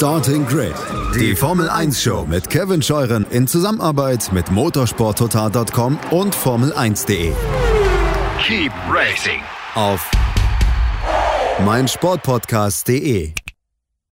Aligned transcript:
Starting 0.00 0.46
Grid, 0.46 0.72
die 1.14 1.36
Formel 1.36 1.68
1 1.68 2.02
Show 2.02 2.24
mit 2.26 2.48
Kevin 2.48 2.80
Scheuren 2.80 3.26
in 3.28 3.46
Zusammenarbeit 3.46 4.32
mit 4.32 4.50
motorsporttotal.com 4.50 5.98
und 6.10 6.34
Formel1.de. 6.34 7.34
Keep 8.42 8.72
racing 8.88 9.42
Auf 9.74 10.10
meinsportpodcast.de. 11.66 13.34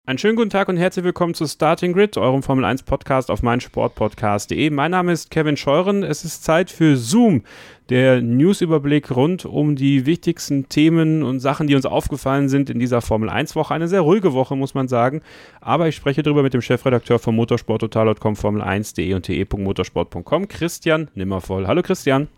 Einen 0.05 0.17
schönen 0.19 0.35
guten 0.37 0.49
Tag 0.49 0.67
und 0.67 0.75
herzlich 0.75 1.05
willkommen 1.05 1.33
zu 1.33 1.47
Starting 1.47 1.91
Grid, 1.91 2.17
eurem 2.17 2.43
Formel 2.43 2.65
1 2.65 2.83
Podcast 2.83 3.29
auf 3.29 3.41
meinsportpodcast.de. 3.41 4.69
Mein 4.69 4.91
Name 4.91 5.11
ist 5.11 5.31
Kevin 5.31 5.55
Scheuren. 5.57 6.03
Es 6.03 6.23
ist 6.25 6.45
Zeit 6.45 6.71
für 6.71 6.97
Zoom, 6.97 7.43
der 7.89 8.21
Newsüberblick 8.21 9.11
rund 9.15 9.45
um 9.45 9.75
die 9.75 10.05
wichtigsten 10.05 10.69
Themen 10.69 11.21
und 11.23 11.39
Sachen, 11.39 11.67
die 11.67 11.75
uns 11.75 11.85
aufgefallen 11.85 12.47
sind 12.47 12.69
in 12.69 12.79
dieser 12.79 13.01
Formel 13.01 13.29
1 13.29 13.55
Woche. 13.55 13.73
Eine 13.73 13.87
sehr 13.87 14.01
ruhige 14.01 14.33
Woche, 14.33 14.55
muss 14.55 14.73
man 14.73 14.87
sagen. 14.87 15.21
Aber 15.59 15.87
ich 15.87 15.95
spreche 15.95 16.23
darüber 16.23 16.43
mit 16.43 16.53
dem 16.53 16.61
Chefredakteur 16.61 17.19
von 17.19 17.35
motorsporttotal.com, 17.35 18.35
Formel1.de 18.35 19.13
und 19.13 19.23
te.motorsport.com, 19.23 20.47
Christian 20.47 21.09
Nimmervoll. 21.13 21.67
Hallo 21.67 21.81
Christian. 21.81 22.29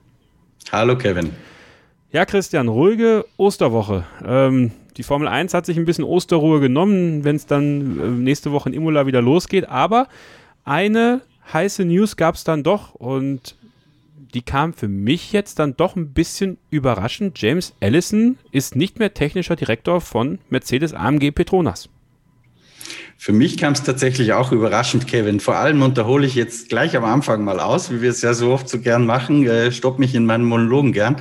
Hallo 0.71 0.97
Kevin. 0.97 1.29
Ja, 2.11 2.25
Christian, 2.25 2.67
ruhige 2.67 3.25
Osterwoche. 3.37 4.05
Ähm, 4.25 4.71
die 4.97 5.03
Formel 5.03 5.27
1 5.27 5.53
hat 5.53 5.65
sich 5.65 5.77
ein 5.77 5.85
bisschen 5.85 6.05
Osterruhe 6.05 6.59
genommen, 6.59 7.23
wenn 7.23 7.35
es 7.35 7.45
dann 7.45 7.99
äh, 7.99 8.07
nächste 8.07 8.51
Woche 8.51 8.69
in 8.69 8.75
Imola 8.75 9.05
wieder 9.05 9.21
losgeht. 9.21 9.69
Aber 9.69 10.07
eine 10.63 11.21
heiße 11.53 11.85
News 11.85 12.15
gab 12.15 12.35
es 12.35 12.43
dann 12.43 12.63
doch 12.63 12.95
und 12.95 13.55
die 14.33 14.41
kam 14.41 14.73
für 14.73 14.87
mich 14.87 15.31
jetzt 15.31 15.59
dann 15.59 15.75
doch 15.75 15.95
ein 15.95 16.13
bisschen 16.13 16.57
überraschend. 16.69 17.39
James 17.41 17.75
Allison 17.81 18.37
ist 18.51 18.75
nicht 18.75 18.99
mehr 18.99 19.13
technischer 19.13 19.55
Direktor 19.55 20.01
von 20.01 20.39
Mercedes 20.49 20.93
AMG 20.93 21.31
Petronas. 21.31 21.89
Für 23.17 23.31
mich 23.31 23.57
kam 23.57 23.73
es 23.73 23.81
tatsächlich 23.81 24.33
auch 24.33 24.51
überraschend, 24.51 25.07
Kevin. 25.07 25.39
Vor 25.39 25.55
allem 25.55 25.81
unterhole 25.81 26.27
ich 26.27 26.35
jetzt 26.35 26.69
gleich 26.69 26.95
am 26.95 27.05
Anfang 27.05 27.43
mal 27.43 27.59
aus, 27.59 27.89
wie 27.89 28.01
wir 28.01 28.11
es 28.11 28.21
ja 28.21 28.33
so 28.33 28.51
oft 28.51 28.69
so 28.69 28.79
gern 28.79 29.05
machen. 29.05 29.47
Äh, 29.47 29.71
stopp 29.71 29.97
mich 29.99 30.13
in 30.13 30.25
meinen 30.25 30.43
Monologen 30.43 30.91
gern. 30.91 31.15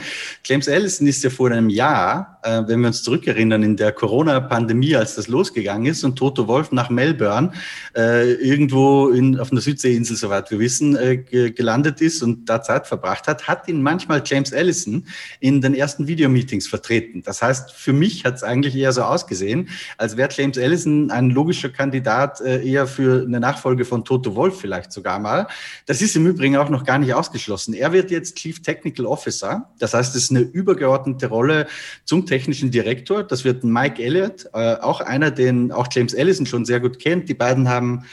James 0.45 0.69
Allison 0.69 1.06
ist 1.06 1.25
ja 1.25 1.31
vor 1.31 1.51
einem 1.51 1.70
Jahr, 1.70 2.41
äh, 2.42 2.62
wenn 2.67 2.81
wir 2.81 2.89
uns 2.89 3.05
zurückerinnern, 3.05 3.62
in 3.62 3.77
der 3.77 3.92
Corona-Pandemie, 3.92 4.97
als 4.97 5.14
das 5.14 5.28
losgegangen 5.28 5.86
ist 5.86 6.05
und 6.05 6.17
Toto 6.17 6.47
Wolf 6.47 6.73
nach 6.73 6.91
Melbourne 6.91 7.53
äh, 7.97 8.33
irgendwo 8.34 9.08
in, 9.08 9.39
auf 9.39 9.51
einer 9.51 9.62
Südseeinsel, 9.62 10.17
soweit 10.17 10.51
wir 10.51 10.58
wissen, 10.58 10.97
äh, 10.97 11.17
gelandet 11.51 12.03
ist 12.03 12.23
und 12.23 12.51
da 12.51 12.61
Zeit 12.61 12.86
verbracht 12.86 13.29
hat, 13.29 13.48
hat 13.48 13.67
ihn 13.69 13.81
manchmal 13.81 14.20
James 14.27 14.53
Allison 14.53 15.06
in 15.41 15.62
den 15.62 15.75
ersten 15.75 16.06
Videomeetings 16.06 16.67
vertreten. 16.67 17.23
Das 17.23 17.41
heißt, 17.41 17.73
für 17.73 17.95
mich 17.95 18.27
hat 18.27 18.34
es 18.34 18.42
eigentlich 18.42 18.75
eher 18.75 18.92
so 18.92 19.03
ausgesehen, 19.03 19.70
als 19.97 20.19
wäre 20.19 20.29
James 20.31 20.58
Allison 20.58 21.11
ein 21.11 21.31
logischer 21.31 21.70
Kandidat 21.70 21.83
Kandidat 21.84 22.40
äh, 22.40 22.66
eher 22.66 22.86
für 22.86 23.24
eine 23.27 23.40
Nachfolge 23.40 23.84
von 23.84 24.06
Toto 24.06 24.34
Wolf 24.34 24.58
vielleicht 24.58 24.90
sogar 24.90 25.18
mal. 25.18 25.46
Das 25.84 26.00
ist 26.00 26.16
im 26.16 26.27
Übrigen 26.27 26.56
auch 26.56 26.70
noch 26.70 26.84
gar 26.84 26.98
nicht 26.98 27.12
ausgeschlossen. 27.12 27.74
Er 27.74 27.92
wird 27.92 28.10
jetzt 28.10 28.36
Chief 28.36 28.62
Technical 28.62 29.04
Officer. 29.04 29.68
Das 29.78 29.92
heißt, 29.92 30.16
es 30.16 30.24
ist 30.24 30.30
eine 30.30 30.40
übergeordnete 30.40 31.27
Rolle 31.27 31.66
zum 32.06 32.24
technischen 32.24 32.70
Direktor. 32.70 33.22
Das 33.22 33.44
wird 33.44 33.64
Mike 33.64 34.02
Elliott, 34.02 34.46
äh, 34.55 34.77
auch 34.77 35.02
einer, 35.02 35.30
den 35.30 35.72
auch 35.72 35.88
James 35.92 36.14
Ellison 36.14 36.46
schon 36.46 36.64
sehr 36.64 36.80
gut 36.80 36.98
kennt. 36.98 37.28
Die 37.28 37.34
beiden 37.34 37.68
haben 37.68 38.05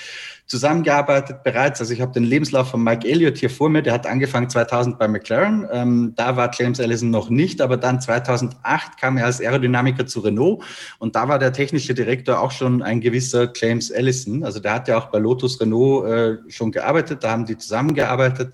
zusammengearbeitet 0.52 1.44
bereits. 1.46 1.80
Also 1.80 1.94
ich 1.94 2.02
habe 2.02 2.12
den 2.12 2.26
Lebenslauf 2.26 2.72
von 2.72 2.84
Mike 2.84 3.08
Elliott 3.08 3.38
hier 3.38 3.50
vor 3.50 3.70
mir. 3.70 3.82
Der 3.82 3.94
hat 3.94 4.06
angefangen 4.06 4.50
2000 4.50 5.00
bei 5.00 5.08
McLaren. 5.08 5.66
Ähm, 5.72 6.12
da 6.18 6.36
war 6.36 6.52
James 6.54 6.82
Allison 6.82 7.10
noch 7.10 7.30
nicht, 7.30 7.62
aber 7.62 7.78
dann 7.78 8.02
2008 8.02 9.00
kam 9.00 9.16
er 9.16 9.28
als 9.28 9.40
Aerodynamiker 9.40 10.06
zu 10.06 10.20
Renault 10.20 10.62
und 11.00 11.16
da 11.16 11.30
war 11.30 11.40
der 11.40 11.54
technische 11.54 11.94
Direktor 11.94 12.42
auch 12.42 12.52
schon 12.52 12.84
ein 12.84 13.00
gewisser 13.00 13.50
James 13.56 13.94
Allison. 13.94 14.44
Also 14.44 14.60
der 14.60 14.74
hat 14.74 14.90
ja 14.90 14.98
auch 14.98 15.06
bei 15.06 15.20
Lotus 15.20 15.62
Renault 15.62 16.10
äh, 16.10 16.38
schon 16.52 16.74
gearbeitet. 16.74 17.24
Da 17.24 17.32
haben 17.32 17.46
die 17.46 17.58
zusammengearbeitet 17.58 18.54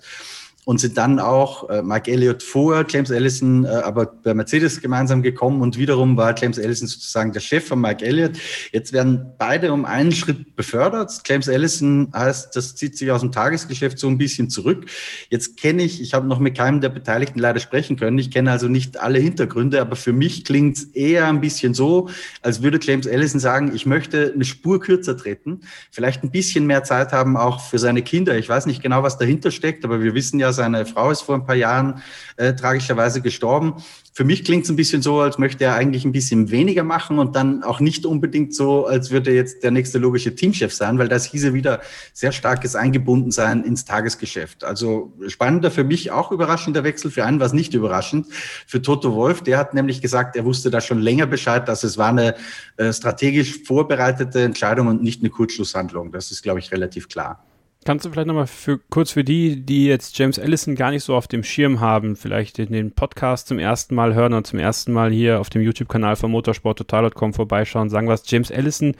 und 0.68 0.78
sind 0.78 0.98
dann 0.98 1.18
auch 1.18 1.70
äh, 1.70 1.80
Mike 1.80 2.10
Elliott 2.10 2.42
vor 2.42 2.84
James 2.86 3.08
Ellison, 3.08 3.64
äh, 3.64 3.68
aber 3.68 4.04
bei 4.04 4.34
Mercedes 4.34 4.82
gemeinsam 4.82 5.22
gekommen 5.22 5.62
und 5.62 5.78
wiederum 5.78 6.18
war 6.18 6.38
James 6.38 6.58
Ellison 6.58 6.86
sozusagen 6.86 7.32
der 7.32 7.40
Chef 7.40 7.68
von 7.68 7.80
Mike 7.80 8.04
Elliott. 8.04 8.32
Jetzt 8.70 8.92
werden 8.92 9.32
beide 9.38 9.72
um 9.72 9.86
einen 9.86 10.12
Schritt 10.12 10.56
befördert. 10.56 11.22
James 11.24 11.48
Ellison 11.48 12.12
heißt, 12.14 12.54
das 12.54 12.74
zieht 12.74 12.98
sich 12.98 13.10
aus 13.10 13.22
dem 13.22 13.32
Tagesgeschäft 13.32 13.98
so 13.98 14.08
ein 14.08 14.18
bisschen 14.18 14.50
zurück. 14.50 14.84
Jetzt 15.30 15.56
kenne 15.56 15.84
ich, 15.84 16.02
ich 16.02 16.12
habe 16.12 16.26
noch 16.26 16.38
mit 16.38 16.54
keinem 16.54 16.82
der 16.82 16.90
Beteiligten 16.90 17.38
leider 17.38 17.60
sprechen 17.60 17.96
können. 17.96 18.18
Ich 18.18 18.30
kenne 18.30 18.50
also 18.50 18.68
nicht 18.68 19.00
alle 19.00 19.20
Hintergründe, 19.20 19.80
aber 19.80 19.96
für 19.96 20.12
mich 20.12 20.44
klingt 20.44 20.76
es 20.76 20.84
eher 20.84 21.28
ein 21.28 21.40
bisschen 21.40 21.72
so, 21.72 22.10
als 22.42 22.62
würde 22.62 22.78
James 22.82 23.06
Ellison 23.06 23.40
sagen, 23.40 23.72
ich 23.74 23.86
möchte 23.86 24.32
eine 24.34 24.44
Spur 24.44 24.80
kürzer 24.80 25.16
treten, 25.16 25.60
vielleicht 25.90 26.24
ein 26.24 26.30
bisschen 26.30 26.66
mehr 26.66 26.84
Zeit 26.84 27.12
haben 27.12 27.38
auch 27.38 27.58
für 27.62 27.78
seine 27.78 28.02
Kinder. 28.02 28.36
Ich 28.36 28.50
weiß 28.50 28.66
nicht 28.66 28.82
genau, 28.82 29.02
was 29.02 29.16
dahinter 29.16 29.50
steckt, 29.50 29.82
aber 29.86 30.02
wir 30.02 30.12
wissen 30.12 30.38
ja, 30.38 30.57
seine 30.58 30.84
Frau 30.84 31.10
ist 31.10 31.22
vor 31.22 31.36
ein 31.36 31.46
paar 31.46 31.56
Jahren 31.56 32.02
äh, 32.36 32.52
tragischerweise 32.54 33.22
gestorben. 33.22 33.74
Für 34.12 34.24
mich 34.24 34.44
klingt 34.44 34.64
es 34.64 34.70
ein 34.70 34.74
bisschen 34.74 35.00
so, 35.00 35.20
als 35.20 35.38
möchte 35.38 35.62
er 35.62 35.74
eigentlich 35.76 36.04
ein 36.04 36.10
bisschen 36.10 36.50
weniger 36.50 36.82
machen 36.82 37.20
und 37.20 37.36
dann 37.36 37.62
auch 37.62 37.78
nicht 37.78 38.04
unbedingt 38.04 38.52
so, 38.52 38.84
als 38.84 39.12
würde 39.12 39.30
er 39.30 39.36
jetzt 39.36 39.62
der 39.62 39.70
nächste 39.70 39.98
logische 39.98 40.34
Teamchef 40.34 40.74
sein, 40.74 40.98
weil 40.98 41.06
das 41.06 41.24
hieße 41.26 41.54
wieder 41.54 41.80
sehr 42.12 42.32
starkes 42.32 42.74
Eingebundensein 42.74 43.62
ins 43.62 43.84
Tagesgeschäft. 43.84 44.64
Also 44.64 45.12
spannender 45.28 45.70
für 45.70 45.84
mich, 45.84 46.10
auch 46.10 46.32
überraschender 46.32 46.82
Wechsel. 46.82 47.12
Für 47.12 47.24
einen 47.24 47.38
war 47.38 47.46
es 47.46 47.52
nicht 47.52 47.74
überraschend. 47.74 48.26
Für 48.66 48.82
Toto 48.82 49.14
Wolf, 49.14 49.42
der 49.42 49.56
hat 49.56 49.72
nämlich 49.72 50.02
gesagt, 50.02 50.34
er 50.34 50.44
wusste 50.44 50.70
da 50.70 50.80
schon 50.80 50.98
länger 50.98 51.26
Bescheid, 51.26 51.68
dass 51.68 51.84
es 51.84 51.96
war 51.96 52.08
eine 52.08 52.34
äh, 52.76 52.92
strategisch 52.92 53.62
vorbereitete 53.64 54.42
Entscheidung 54.42 54.88
und 54.88 55.00
nicht 55.00 55.20
eine 55.22 55.30
Kurzschlusshandlung. 55.30 56.10
Das 56.10 56.32
ist, 56.32 56.42
glaube 56.42 56.58
ich, 56.58 56.72
relativ 56.72 57.08
klar. 57.08 57.47
Kannst 57.84 58.04
du 58.04 58.10
vielleicht 58.10 58.26
nochmal 58.26 58.46
für, 58.46 58.78
kurz 58.90 59.12
für 59.12 59.24
die, 59.24 59.64
die 59.64 59.86
jetzt 59.86 60.18
James 60.18 60.38
Allison 60.38 60.74
gar 60.74 60.90
nicht 60.90 61.04
so 61.04 61.14
auf 61.14 61.28
dem 61.28 61.42
Schirm 61.42 61.80
haben, 61.80 62.16
vielleicht 62.16 62.58
in 62.58 62.72
den 62.72 62.92
Podcast 62.92 63.48
zum 63.48 63.58
ersten 63.58 63.94
Mal 63.94 64.14
hören 64.14 64.34
und 64.34 64.46
zum 64.46 64.58
ersten 64.58 64.92
Mal 64.92 65.10
hier 65.10 65.40
auf 65.40 65.48
dem 65.48 65.62
YouTube-Kanal 65.62 66.16
von 66.16 66.30
motorsporttotal.com 66.30 67.32
vorbeischauen, 67.32 67.88
sagen, 67.88 68.08
was 68.08 68.28
James 68.30 68.50
Allison 68.50 68.94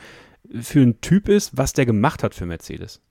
für 0.60 0.80
ein 0.80 1.00
Typ 1.00 1.28
ist, 1.28 1.56
was 1.56 1.72
der 1.72 1.86
gemacht 1.86 2.22
hat 2.22 2.34
für 2.34 2.46
Mercedes? 2.46 3.02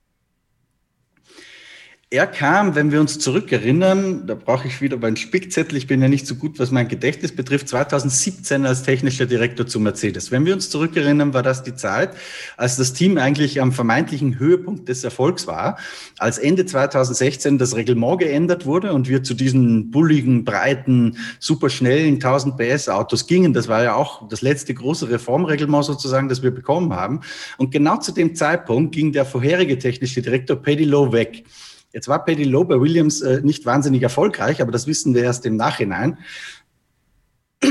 Er 2.10 2.26
kam, 2.26 2.74
wenn 2.74 2.90
wir 2.90 3.02
uns 3.02 3.18
zurückerinnern, 3.18 4.26
da 4.26 4.34
brauche 4.34 4.66
ich 4.66 4.80
wieder 4.80 4.96
meinen 4.96 5.18
Spickzettel, 5.18 5.76
ich 5.76 5.86
bin 5.86 6.00
ja 6.00 6.08
nicht 6.08 6.26
so 6.26 6.36
gut, 6.36 6.58
was 6.58 6.70
mein 6.70 6.88
Gedächtnis 6.88 7.36
betrifft, 7.36 7.68
2017 7.68 8.64
als 8.64 8.82
technischer 8.82 9.26
Direktor 9.26 9.66
zu 9.66 9.78
Mercedes. 9.78 10.30
Wenn 10.30 10.46
wir 10.46 10.54
uns 10.54 10.70
zurückerinnern, 10.70 11.34
war 11.34 11.42
das 11.42 11.64
die 11.64 11.74
Zeit, 11.74 12.16
als 12.56 12.76
das 12.78 12.94
Team 12.94 13.18
eigentlich 13.18 13.60
am 13.60 13.72
vermeintlichen 13.72 14.38
Höhepunkt 14.38 14.88
des 14.88 15.04
Erfolgs 15.04 15.46
war, 15.46 15.76
als 16.18 16.38
Ende 16.38 16.64
2016 16.64 17.58
das 17.58 17.76
Reglement 17.76 18.20
geändert 18.20 18.64
wurde 18.64 18.94
und 18.94 19.06
wir 19.06 19.22
zu 19.22 19.34
diesen 19.34 19.90
bulligen, 19.90 20.46
breiten, 20.46 21.18
superschnellen 21.40 22.14
1000 22.14 22.56
PS 22.56 22.88
Autos 22.88 23.26
gingen. 23.26 23.52
Das 23.52 23.68
war 23.68 23.82
ja 23.82 23.94
auch 23.96 24.26
das 24.30 24.40
letzte 24.40 24.72
große 24.72 25.10
Reformreglement 25.10 25.84
sozusagen, 25.84 26.30
das 26.30 26.42
wir 26.42 26.52
bekommen 26.52 26.94
haben. 26.94 27.20
Und 27.58 27.70
genau 27.70 27.98
zu 27.98 28.12
dem 28.12 28.34
Zeitpunkt 28.34 28.94
ging 28.94 29.12
der 29.12 29.26
vorherige 29.26 29.78
technische 29.78 30.22
Direktor 30.22 30.58
Lowe 30.64 31.12
weg. 31.12 31.44
Jetzt 31.92 32.08
war 32.08 32.24
Paddy 32.24 32.44
Lowe 32.44 32.66
bei 32.66 32.80
Williams 32.80 33.22
äh, 33.22 33.40
nicht 33.42 33.64
wahnsinnig 33.64 34.02
erfolgreich, 34.02 34.60
aber 34.60 34.72
das 34.72 34.86
wissen 34.86 35.14
wir 35.14 35.22
erst 35.22 35.46
im 35.46 35.56
Nachhinein. 35.56 36.18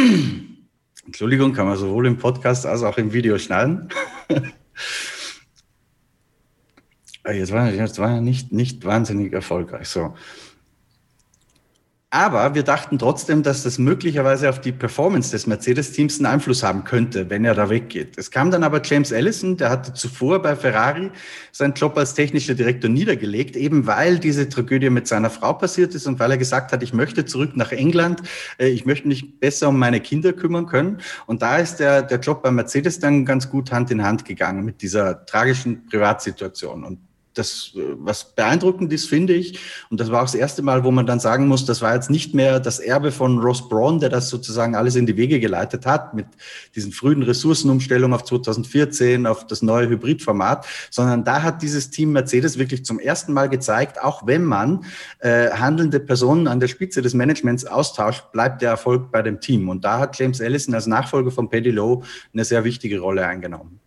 Entschuldigung, 1.05 1.53
kann 1.53 1.67
man 1.67 1.78
sowohl 1.78 2.07
im 2.07 2.17
Podcast 2.17 2.66
als 2.66 2.83
auch 2.83 2.97
im 2.97 3.13
Video 3.13 3.38
schneiden. 3.38 3.89
jetzt 7.25 7.51
war, 7.51 7.72
jetzt 7.72 8.00
war 8.00 8.16
er 8.16 8.22
nicht, 8.22 8.51
nicht 8.51 8.83
wahnsinnig 8.85 9.31
erfolgreich. 9.33 9.88
So. 9.88 10.16
Aber 12.09 12.56
wir 12.56 12.63
dachten 12.63 12.97
trotzdem, 12.97 13.44
dass 13.44 13.63
das 13.63 13.79
möglicherweise 13.79 14.50
auf 14.50 14.62
die 14.62 14.72
Performance 14.72 15.31
des 15.31 15.45
Mercedes-Teams 15.45 16.19
einen 16.19 16.28
Einfluss 16.28 16.63
haben 16.63 16.85
könnte, 16.85 17.29
wenn 17.29 17.44
er 17.44 17.53
da 17.53 17.69
weggeht. 17.69 18.18
Es 18.18 18.31
kam 18.31 18.50
dann 18.50 18.63
aber 18.63 18.81
James 18.81 19.12
Allison, 19.12 19.57
der 19.57 19.69
hatte 19.69 19.94
zuvor 19.94 20.41
bei 20.41 20.56
Ferrari 20.56 21.12
seinen 21.51 21.74
Job 21.74 21.98
als 21.98 22.13
technischer 22.13 22.56
Direktor 22.56 22.89
niedergelegt, 22.89 23.57
eben 23.57 23.88
weil 23.88 24.19
diese 24.19 24.48
Tragödie 24.48 24.89
mit 24.89 25.06
seiner 25.06 25.30
Frau 25.30 25.51
passiert 25.51 25.95
ist 25.95 26.07
und 26.07 26.18
weil 26.18 26.31
er 26.31 26.38
gesagt 26.38 26.71
hat, 26.71 26.81
ich 26.81 26.94
möchte 26.94 27.25
zurück 27.25 27.57
nach 27.57 27.74
England, 27.74 28.21
äh, 28.57 28.69
ich 28.69 28.86
möchte 28.86 29.10
mich 29.10 29.42
besser 29.42 29.68
um 29.68 29.77
meine 29.77 30.00
Kinder 30.00 30.31
kümmern 30.31 30.65
können. 30.65 31.01
Und 31.25 31.42
da 31.42 31.57
ist 31.57 31.75
der, 31.75 32.03
der 32.03 32.19
Job 32.19 32.42
bei 32.42 32.51
Mercedes 32.51 33.00
dann 33.00 33.25
ganz 33.25 33.50
gut 33.50 33.74
Hand 33.74 33.92
in 33.92 34.01
Hand 34.01 34.24
gegangen 34.24 34.63
mit 34.63 34.81
dieser 34.81 35.25
tragischen 35.25 35.86
Privatsituation. 35.88 36.86
Und 36.86 37.00
das, 37.38 37.72
was 37.75 38.36
beeindruckend 38.36 38.92
ist, 38.94 39.07
finde 39.07 39.34
ich, 39.34 39.60
und 39.89 40.00
das 40.00 40.12
war 40.12 40.22
auch 40.22 40.25
das 40.25 40.36
erste 40.36 40.62
Mal, 40.62 40.84
wo 40.84 40.92
man 40.92 41.06
dann 41.06 41.19
sagen 41.19 41.48
muss, 41.48 41.66
das 41.66 41.81
war 41.81 41.94
jetzt 41.94 42.10
nicht 42.10 42.34
mehr 42.34 42.60
das 42.60 42.80
Erbe 42.80 43.12
von 43.12 43.39
Ross 43.39 43.68
Braun, 43.69 44.00
der 44.00 44.10
das 44.10 44.30
sozusagen 44.30 44.75
alles 44.75 44.95
in 44.95 45.06
die 45.06 45.18
Wege 45.18 45.39
geleitet 45.39 45.86
hat, 45.86 46.13
mit 46.13 46.28
diesen 46.75 46.92
frühen 46.92 47.24
Ressourcenumstellungen 47.24 48.13
auf 48.13 48.24
2014, 48.24 49.25
auf 49.25 49.45
das 49.48 49.62
neue 49.62 49.89
Hybridformat, 49.89 50.66
sondern 50.89 51.24
da 51.24 51.44
hat 51.44 51.62
dieses 51.62 51.89
Team 51.89 52.12
Mercedes 52.12 52.57
wirklich 52.57 52.86
zum 52.86 53.00
ersten 53.00 53.34
Mal 53.34 53.50
gezeigt, 53.50 54.01
auch 54.01 54.25
wenn 54.25 54.44
man 54.44 54.86
äh, 55.19 55.50
handelnde 55.51 56.00
Personen 56.00 56.48
an 56.48 56.60
der 56.60 56.68
Spitze 56.68 57.01
des 57.01 57.13
Managements 57.13 57.66
austauscht, 57.66 58.31
bleibt 58.31 58.62
der 58.62 58.69
Erfolg 58.69 59.12
bei 59.12 59.22
dem 59.22 59.39
Team. 59.39 59.69
Und 59.69 59.84
da 59.84 60.00
hat 60.00 60.18
James 60.18 60.39
Ellison 60.39 60.74
als 60.74 60.88
Nachfolger 60.88 61.31
von 61.31 61.50
Paddy 61.50 61.72
Lowe 61.72 62.06
eine 62.34 62.45
sehr 62.45 62.63
wichtige 62.63 63.00
Rolle 63.00 63.25
eingenommen. 63.25 63.80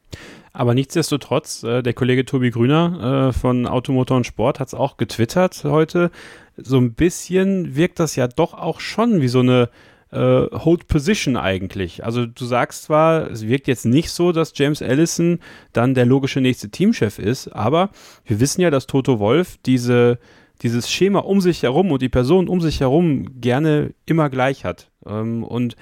Aber 0.53 0.75
nichtsdestotrotz, 0.75 1.63
äh, 1.63 1.83
der 1.83 1.95
Kollege 1.95 2.25
Tobi 2.25 2.51
Grüner 2.51 3.29
äh, 3.29 3.33
von 3.33 3.67
Automotor 3.67 4.17
und 4.17 4.27
Sport 4.27 4.61
hat 4.61 4.69
es 4.69 4.75
auch 4.75 4.97
getwittert 4.97 5.63
heute. 5.65 6.11
So 6.57 6.79
ein 6.79 6.95
bisschen 6.95 7.77
wirkt 7.77 8.01
das 8.01 8.17
ja 8.17 8.27
doch 8.27 8.55
auch 8.55 8.81
schon 8.81 9.21
wie 9.21 9.29
so 9.29 9.41
eine 9.41 9.69
äh, 10.13 10.19
Hold 10.19 10.89
Position 10.89 11.37
eigentlich. 11.37 12.05
Also 12.05 12.27
du 12.27 12.45
sagst 12.45 12.85
zwar, 12.85 13.31
es 13.31 13.47
wirkt 13.47 13.69
jetzt 13.69 13.87
nicht 13.87 14.11
so, 14.11 14.33
dass 14.33 14.53
James 14.57 14.83
Allison 14.83 15.39
dann 15.73 15.95
der 15.95 16.07
logische 16.07 16.41
nächste 16.41 16.71
Teamchef 16.71 17.19
ist, 17.19 17.49
aber 17.49 17.91
wir 18.25 18.41
wissen 18.41 18.61
ja, 18.61 18.71
dass 18.71 18.87
Toto 18.87 19.19
Wolf 19.21 19.57
diese, 19.65 20.19
dieses 20.63 20.91
Schema 20.91 21.21
um 21.21 21.41
sich 21.41 21.63
herum 21.63 21.93
und 21.93 22.03
die 22.03 22.09
Person 22.09 22.49
um 22.49 22.61
sich 22.61 22.81
herum 22.81 23.41
gerne 23.41 23.95
immer 24.07 24.29
gleich 24.31 24.65
hat. 24.65 24.91
Ähm, 25.07 25.45
und 25.45 25.77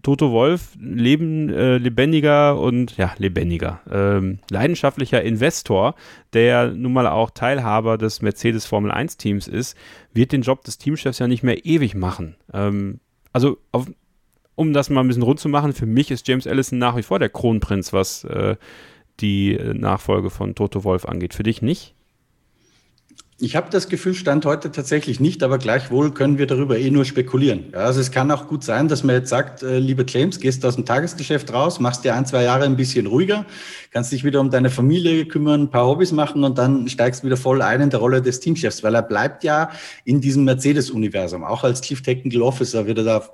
Toto 0.00 0.30
Wolf, 0.30 0.76
leben, 0.80 1.50
äh, 1.50 1.76
lebendiger 1.76 2.58
und 2.58 2.96
ja, 2.96 3.12
lebendiger, 3.18 3.80
ähm, 3.90 4.38
leidenschaftlicher 4.50 5.22
Investor, 5.22 5.94
der 6.32 6.68
nun 6.68 6.94
mal 6.94 7.06
auch 7.06 7.30
Teilhaber 7.30 7.98
des 7.98 8.22
Mercedes 8.22 8.64
Formel 8.64 8.90
1 8.90 9.18
Teams 9.18 9.48
ist, 9.48 9.76
wird 10.14 10.32
den 10.32 10.42
Job 10.42 10.64
des 10.64 10.78
Teamchefs 10.78 11.18
ja 11.18 11.28
nicht 11.28 11.42
mehr 11.42 11.66
ewig 11.66 11.94
machen. 11.94 12.36
Ähm, 12.54 13.00
also, 13.34 13.58
auf, 13.70 13.86
um 14.54 14.72
das 14.72 14.88
mal 14.88 15.02
ein 15.02 15.08
bisschen 15.08 15.22
rund 15.22 15.40
zu 15.40 15.48
machen, 15.48 15.74
für 15.74 15.86
mich 15.86 16.10
ist 16.10 16.26
James 16.26 16.46
Allison 16.46 16.78
nach 16.78 16.96
wie 16.96 17.02
vor 17.02 17.18
der 17.18 17.28
Kronprinz, 17.28 17.92
was 17.92 18.24
äh, 18.24 18.56
die 19.20 19.58
Nachfolge 19.74 20.30
von 20.30 20.54
Toto 20.54 20.84
Wolf 20.84 21.04
angeht. 21.04 21.34
Für 21.34 21.42
dich 21.42 21.60
nicht? 21.60 21.94
Ich 23.44 23.56
habe 23.56 23.70
das 23.70 23.88
Gefühl, 23.88 24.14
stand 24.14 24.46
heute 24.46 24.70
tatsächlich 24.70 25.18
nicht, 25.18 25.42
aber 25.42 25.58
gleichwohl 25.58 26.14
können 26.14 26.38
wir 26.38 26.46
darüber 26.46 26.78
eh 26.78 26.92
nur 26.92 27.04
spekulieren. 27.04 27.64
Ja, 27.72 27.80
also 27.80 28.00
es 28.00 28.12
kann 28.12 28.30
auch 28.30 28.46
gut 28.46 28.62
sein, 28.62 28.86
dass 28.86 29.02
man 29.02 29.16
jetzt 29.16 29.30
sagt, 29.30 29.64
äh, 29.64 29.80
liebe 29.80 30.04
Claims, 30.04 30.38
gehst 30.38 30.64
aus 30.64 30.76
dem 30.76 30.86
Tagesgeschäft 30.86 31.52
raus, 31.52 31.80
machst 31.80 32.04
dir 32.04 32.14
ein, 32.14 32.24
zwei 32.24 32.44
Jahre 32.44 32.66
ein 32.66 32.76
bisschen 32.76 33.08
ruhiger, 33.08 33.44
kannst 33.90 34.12
dich 34.12 34.22
wieder 34.22 34.38
um 34.38 34.50
deine 34.50 34.70
Familie 34.70 35.26
kümmern, 35.26 35.62
ein 35.62 35.70
paar 35.70 35.88
Hobbys 35.88 36.12
machen 36.12 36.44
und 36.44 36.56
dann 36.56 36.86
steigst 36.86 37.24
wieder 37.24 37.36
voll 37.36 37.62
ein 37.62 37.80
in 37.80 37.90
der 37.90 37.98
Rolle 37.98 38.22
des 38.22 38.38
Teamchefs, 38.38 38.84
weil 38.84 38.94
er 38.94 39.02
bleibt 39.02 39.42
ja 39.42 39.72
in 40.04 40.20
diesem 40.20 40.44
Mercedes-Universum. 40.44 41.42
Auch 41.42 41.64
als 41.64 41.80
Chief 41.80 42.00
Technical 42.00 42.42
Officer 42.42 42.86
wird 42.86 42.98
er 42.98 43.04
da 43.04 43.28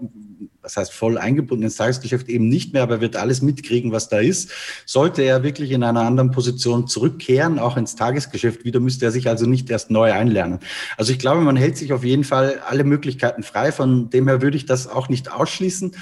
das 0.69 0.77
heißt 0.77 0.93
voll 0.93 1.17
eingebunden 1.17 1.65
ins 1.65 1.77
Tagesgeschäft 1.77 2.29
eben 2.29 2.49
nicht 2.49 2.75
mehr, 2.75 2.83
aber 2.83 2.97
er 2.97 3.01
wird 3.01 3.17
alles 3.17 3.41
mitkriegen, 3.41 3.91
was 3.91 4.11
da 4.11 4.19
ist. 4.19 4.51
Sollte 4.85 5.23
er 5.23 5.43
wirklich 5.43 5.71
in 5.71 5.83
einer 5.83 6.03
anderen 6.03 6.31
Position 6.31 6.87
zurückkehren, 6.87 7.59
auch 7.59 7.79
ins 7.79 7.97
Tagesgeschäft 7.97 8.65
wieder, 8.65 8.79
müsste 8.79 9.07
er 9.07 9.11
sich 9.11 9.29
also 9.29 9.47
nicht 9.47 9.71
erst 9.71 9.91
neu 9.91 10.13
einlernen. 10.13 10.59
Also 10.99 11.13
ich 11.13 11.19
glaube, 11.19 11.41
man 11.41 11.57
hält 11.57 11.79
sich 11.79 11.95
auf 11.95 12.05
jeden 12.05 12.25
Fall 12.25 12.61
alle 12.69 12.85
Möglichkeiten 12.85 13.43
frei. 13.43 13.73
Von 13.73 14.11
dem 14.11 14.29
her 14.29 14.43
würde 14.43 14.59
ich 14.59 14.67
das 14.67 14.89
auch 14.89 15.09
nicht 15.09 15.33
ausschließen. 15.33 15.97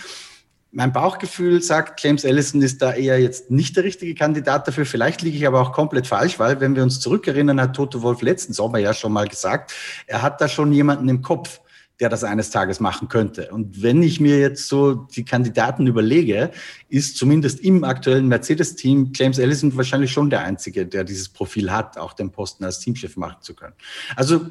Mein 0.73 0.93
Bauchgefühl 0.93 1.63
sagt, 1.63 2.03
James 2.03 2.25
Ellison 2.25 2.61
ist 2.61 2.83
da 2.83 2.93
eher 2.93 3.21
jetzt 3.21 3.53
nicht 3.53 3.77
der 3.77 3.85
richtige 3.85 4.17
Kandidat 4.17 4.67
dafür. 4.67 4.85
Vielleicht 4.85 5.23
liege 5.23 5.37
ich 5.37 5.47
aber 5.47 5.61
auch 5.61 5.73
komplett 5.73 6.09
falsch, 6.09 6.41
weil 6.41 6.61
wenn 6.61 6.75
wir 6.75 6.83
uns 6.83 6.99
zurückerinnern, 6.99 7.61
hat 7.61 7.77
Toto 7.77 8.03
Wolf 8.03 8.21
letzten 8.21 8.53
Sommer 8.53 8.79
ja 8.79 8.93
schon 8.93 9.13
mal 9.13 9.29
gesagt, 9.29 9.73
er 10.09 10.23
hat 10.23 10.41
da 10.41 10.49
schon 10.49 10.73
jemanden 10.73 11.09
im 11.09 11.23
Kopf 11.23 11.61
der 12.01 12.09
das 12.11 12.25
eines 12.25 12.51
Tages 12.51 12.79
machen 12.79 13.09
könnte. 13.09 13.51
Und 13.51 13.83
wenn 13.83 14.03
ich 14.03 14.21
mir 14.21 14.39
jetzt 14.39 14.69
so 14.69 14.95
die 14.95 15.25
Kandidaten 15.25 15.87
überlege, 15.87 16.51
ist 16.89 17.17
zumindest 17.17 17.61
im 17.61 17.85
aktuellen 17.85 18.29
Mercedes-Team 18.29 19.13
James 19.15 19.39
Ellison 19.39 19.75
wahrscheinlich 19.77 20.13
schon 20.13 20.29
der 20.29 20.41
Einzige, 20.41 20.87
der 20.87 21.05
dieses 21.05 21.29
Profil 21.29 21.73
hat, 21.73 21.97
auch 21.97 22.13
den 22.13 22.31
Posten 22.31 22.65
als 22.65 22.81
Teamchef 22.81 23.17
machen 23.17 23.39
zu 23.41 23.55
können. 23.55 23.75
Also, 24.15 24.47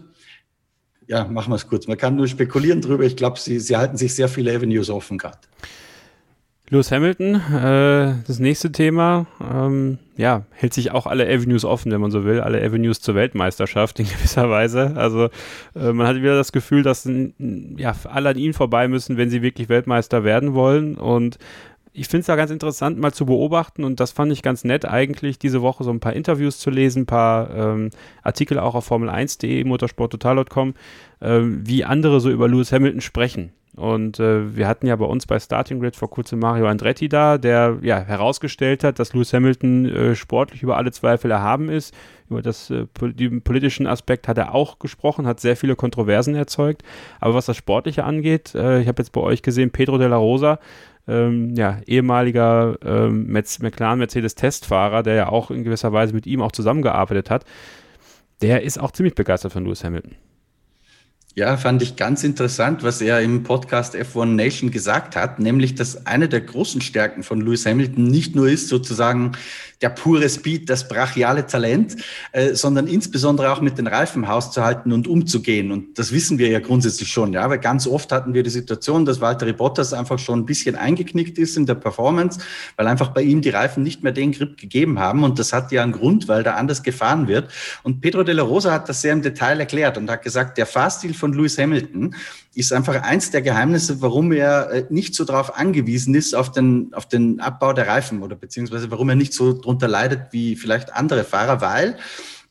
ja, 1.07 1.25
machen 1.25 1.51
wir 1.51 1.55
es 1.55 1.67
kurz. 1.67 1.85
Man 1.85 1.97
kann 1.97 2.15
nur 2.15 2.27
spekulieren 2.27 2.81
drüber. 2.81 3.03
Ich 3.03 3.15
glaube, 3.15 3.39
sie, 3.39 3.59
sie 3.59 3.77
halten 3.77 3.97
sich 3.97 4.15
sehr 4.15 4.27
viele 4.27 4.55
Avenues 4.55 4.89
offen 4.89 5.19
gerade. 5.19 5.37
Lewis 6.69 6.91
Hamilton, 6.91 7.35
äh, 7.35 8.15
das 8.25 8.39
nächste 8.39 8.71
Thema, 8.71 9.27
ähm, 9.53 9.99
ja, 10.17 10.45
hält 10.49 10.73
sich 10.73 10.91
auch 10.91 11.05
alle 11.05 11.25
Avenues 11.25 11.63
offen, 11.63 11.91
wenn 11.91 12.01
man 12.01 12.09
so 12.09 12.25
will, 12.25 12.41
alle 12.41 12.63
Avenues 12.63 13.01
zur 13.01 13.13
Weltmeisterschaft 13.13 13.99
in 13.99 14.07
gewisser 14.09 14.49
Weise. 14.49 14.93
Also 14.95 15.29
äh, 15.75 15.93
man 15.93 16.07
hat 16.07 16.15
wieder 16.15 16.35
das 16.35 16.51
Gefühl, 16.51 16.81
dass 16.81 17.07
ja, 17.77 17.95
alle 18.05 18.29
an 18.29 18.37
ihn 18.37 18.53
vorbei 18.53 18.87
müssen, 18.87 19.17
wenn 19.17 19.29
sie 19.29 19.43
wirklich 19.43 19.69
Weltmeister 19.69 20.23
werden 20.23 20.55
wollen. 20.55 20.95
Und 20.95 21.37
ich 21.93 22.07
finde 22.07 22.21
es 22.21 22.25
da 22.27 22.35
ganz 22.35 22.49
interessant, 22.49 22.99
mal 22.99 23.13
zu 23.13 23.27
beobachten 23.27 23.83
und 23.83 23.99
das 23.99 24.11
fand 24.11 24.31
ich 24.31 24.41
ganz 24.41 24.63
nett 24.63 24.85
eigentlich, 24.85 25.37
diese 25.37 25.61
Woche 25.61 25.83
so 25.83 25.91
ein 25.91 25.99
paar 25.99 26.13
Interviews 26.13 26.57
zu 26.57 26.71
lesen, 26.71 27.03
ein 27.03 27.05
paar 27.05 27.55
ähm, 27.55 27.91
Artikel 28.23 28.57
auch 28.57 28.73
auf 28.73 28.91
Formel1.de, 28.91 29.63
motorsporttotal.com, 29.63 30.73
äh, 31.21 31.39
wie 31.41 31.85
andere 31.85 32.19
so 32.19 32.31
über 32.31 32.47
Lewis 32.49 32.71
Hamilton 32.71 33.01
sprechen. 33.01 33.53
Und 33.75 34.19
äh, 34.19 34.55
wir 34.55 34.67
hatten 34.67 34.87
ja 34.87 34.95
bei 34.95 35.05
uns 35.05 35.25
bei 35.25 35.37
Starting 35.37 35.81
Grid 35.81 35.95
vor 35.95 36.09
kurzem 36.09 36.39
Mario 36.39 36.67
Andretti 36.67 37.09
da, 37.09 37.37
der 37.37 37.77
ja 37.81 37.99
herausgestellt 37.99 38.83
hat, 38.83 38.99
dass 38.99 39.13
Lewis 39.13 39.33
Hamilton 39.33 39.85
äh, 39.85 40.15
sportlich 40.15 40.63
über 40.63 40.77
alle 40.77 40.91
Zweifel 40.91 41.29
erhaben 41.29 41.69
ist. 41.69 41.93
Über 42.29 42.41
das, 42.41 42.69
äh, 42.69 42.85
den 43.01 43.41
politischen 43.41 43.85
Aspekt 43.85 44.27
hat 44.27 44.37
er 44.37 44.55
auch 44.55 44.79
gesprochen, 44.79 45.27
hat 45.27 45.41
sehr 45.41 45.57
viele 45.57 45.75
Kontroversen 45.75 46.35
erzeugt. 46.35 46.83
Aber 47.19 47.33
was 47.33 47.47
das 47.47 47.57
Sportliche 47.57 48.05
angeht, 48.05 48.55
äh, 48.55 48.79
ich 48.79 48.87
habe 48.87 49.01
jetzt 49.01 49.11
bei 49.11 49.21
euch 49.21 49.41
gesehen, 49.41 49.71
Pedro 49.71 49.97
de 49.97 50.07
la 50.07 50.17
Rosa, 50.17 50.59
ähm, 51.07 51.53
ja, 51.55 51.81
ehemaliger 51.85 52.77
ähm, 52.83 53.31
McLaren 53.31 53.99
Mercedes 53.99 54.35
Testfahrer, 54.35 55.03
der 55.03 55.15
ja 55.15 55.29
auch 55.29 55.51
in 55.51 55.63
gewisser 55.63 55.91
Weise 55.91 56.13
mit 56.13 56.25
ihm 56.25 56.41
auch 56.41 56.51
zusammengearbeitet 56.51 57.29
hat, 57.29 57.45
der 58.41 58.63
ist 58.63 58.79
auch 58.79 58.91
ziemlich 58.91 59.15
begeistert 59.15 59.51
von 59.51 59.65
Lewis 59.65 59.83
Hamilton. 59.83 60.15
Ja, 61.37 61.57
fand 61.57 61.81
ich 61.81 61.97
ganz 61.97 62.23
interessant, 62.23 62.81
was 62.83 63.01
er 63.01 63.19
im 63.19 63.43
Podcast 63.43 63.93
F1 63.93 64.35
Nation 64.35 64.71
gesagt 64.71 65.17
hat, 65.17 65.37
nämlich, 65.37 65.75
dass 65.75 66.05
eine 66.05 66.29
der 66.29 66.39
großen 66.39 66.79
Stärken 66.79 67.23
von 67.23 67.41
Lewis 67.41 67.65
Hamilton 67.65 68.05
nicht 68.05 68.37
nur 68.37 68.47
ist, 68.47 68.69
sozusagen 68.69 69.33
der 69.81 69.89
pure 69.89 70.29
Speed, 70.29 70.69
das 70.69 70.87
brachiale 70.87 71.45
Talent, 71.45 71.97
äh, 72.31 72.53
sondern 72.53 72.87
insbesondere 72.87 73.51
auch 73.51 73.59
mit 73.59 73.77
den 73.77 73.87
Reifen 73.87 74.27
hauszuhalten 74.29 74.93
und 74.93 75.07
umzugehen. 75.07 75.71
Und 75.71 75.99
das 75.99 76.11
wissen 76.11 76.37
wir 76.37 76.47
ja 76.47 76.59
grundsätzlich 76.59 77.09
schon, 77.09 77.33
ja, 77.33 77.49
weil 77.49 77.59
ganz 77.59 77.85
oft 77.85 78.11
hatten 78.13 78.33
wir 78.33 78.43
die 78.43 78.49
Situation, 78.49 79.03
dass 79.03 79.19
Walter 79.19 79.51
Bottas 79.51 79.91
einfach 79.93 80.17
schon 80.19 80.39
ein 80.39 80.45
bisschen 80.45 80.75
eingeknickt 80.75 81.37
ist 81.37 81.57
in 81.57 81.65
der 81.65 81.75
Performance, 81.75 82.39
weil 82.77 82.87
einfach 82.87 83.09
bei 83.09 83.21
ihm 83.21 83.41
die 83.41 83.49
Reifen 83.49 83.83
nicht 83.83 84.03
mehr 84.03 84.13
den 84.13 84.31
Grip 84.31 84.57
gegeben 84.57 84.99
haben. 84.99 85.23
Und 85.23 85.37
das 85.37 85.51
hat 85.51 85.71
ja 85.73 85.83
einen 85.83 85.91
Grund, 85.91 86.29
weil 86.29 86.43
da 86.43 86.55
anders 86.55 86.81
gefahren 86.81 87.27
wird. 87.27 87.51
Und 87.83 87.99
Pedro 87.99 88.23
de 88.23 88.33
la 88.33 88.43
Rosa 88.43 88.71
hat 88.71 88.87
das 88.87 89.01
sehr 89.01 89.11
im 89.11 89.21
Detail 89.21 89.59
erklärt 89.59 89.97
und 89.97 90.09
hat 90.09 90.23
gesagt, 90.23 90.57
der 90.57 90.65
Fahrstil 90.65 91.13
von 91.13 91.25
von 91.25 91.33
Lewis 91.33 91.57
Hamilton 91.57 92.15
ist 92.55 92.71
einfach 92.71 93.01
eins 93.03 93.31
der 93.31 93.41
Geheimnisse, 93.41 94.01
warum 94.01 94.31
er 94.31 94.71
äh, 94.71 94.85
nicht 94.89 95.13
so 95.13 95.25
darauf 95.25 95.57
angewiesen 95.57 96.15
ist, 96.15 96.33
auf 96.33 96.51
den, 96.51 96.93
auf 96.93 97.05
den 97.07 97.39
Abbau 97.39 97.73
der 97.73 97.87
Reifen 97.87 98.23
oder 98.23 98.35
beziehungsweise 98.35 98.89
warum 98.91 99.09
er 99.09 99.15
nicht 99.15 99.33
so 99.33 99.53
drunter 99.53 99.87
leidet 99.87 100.31
wie 100.31 100.55
vielleicht 100.55 100.93
andere 100.93 101.23
Fahrer, 101.23 101.61
weil 101.61 101.97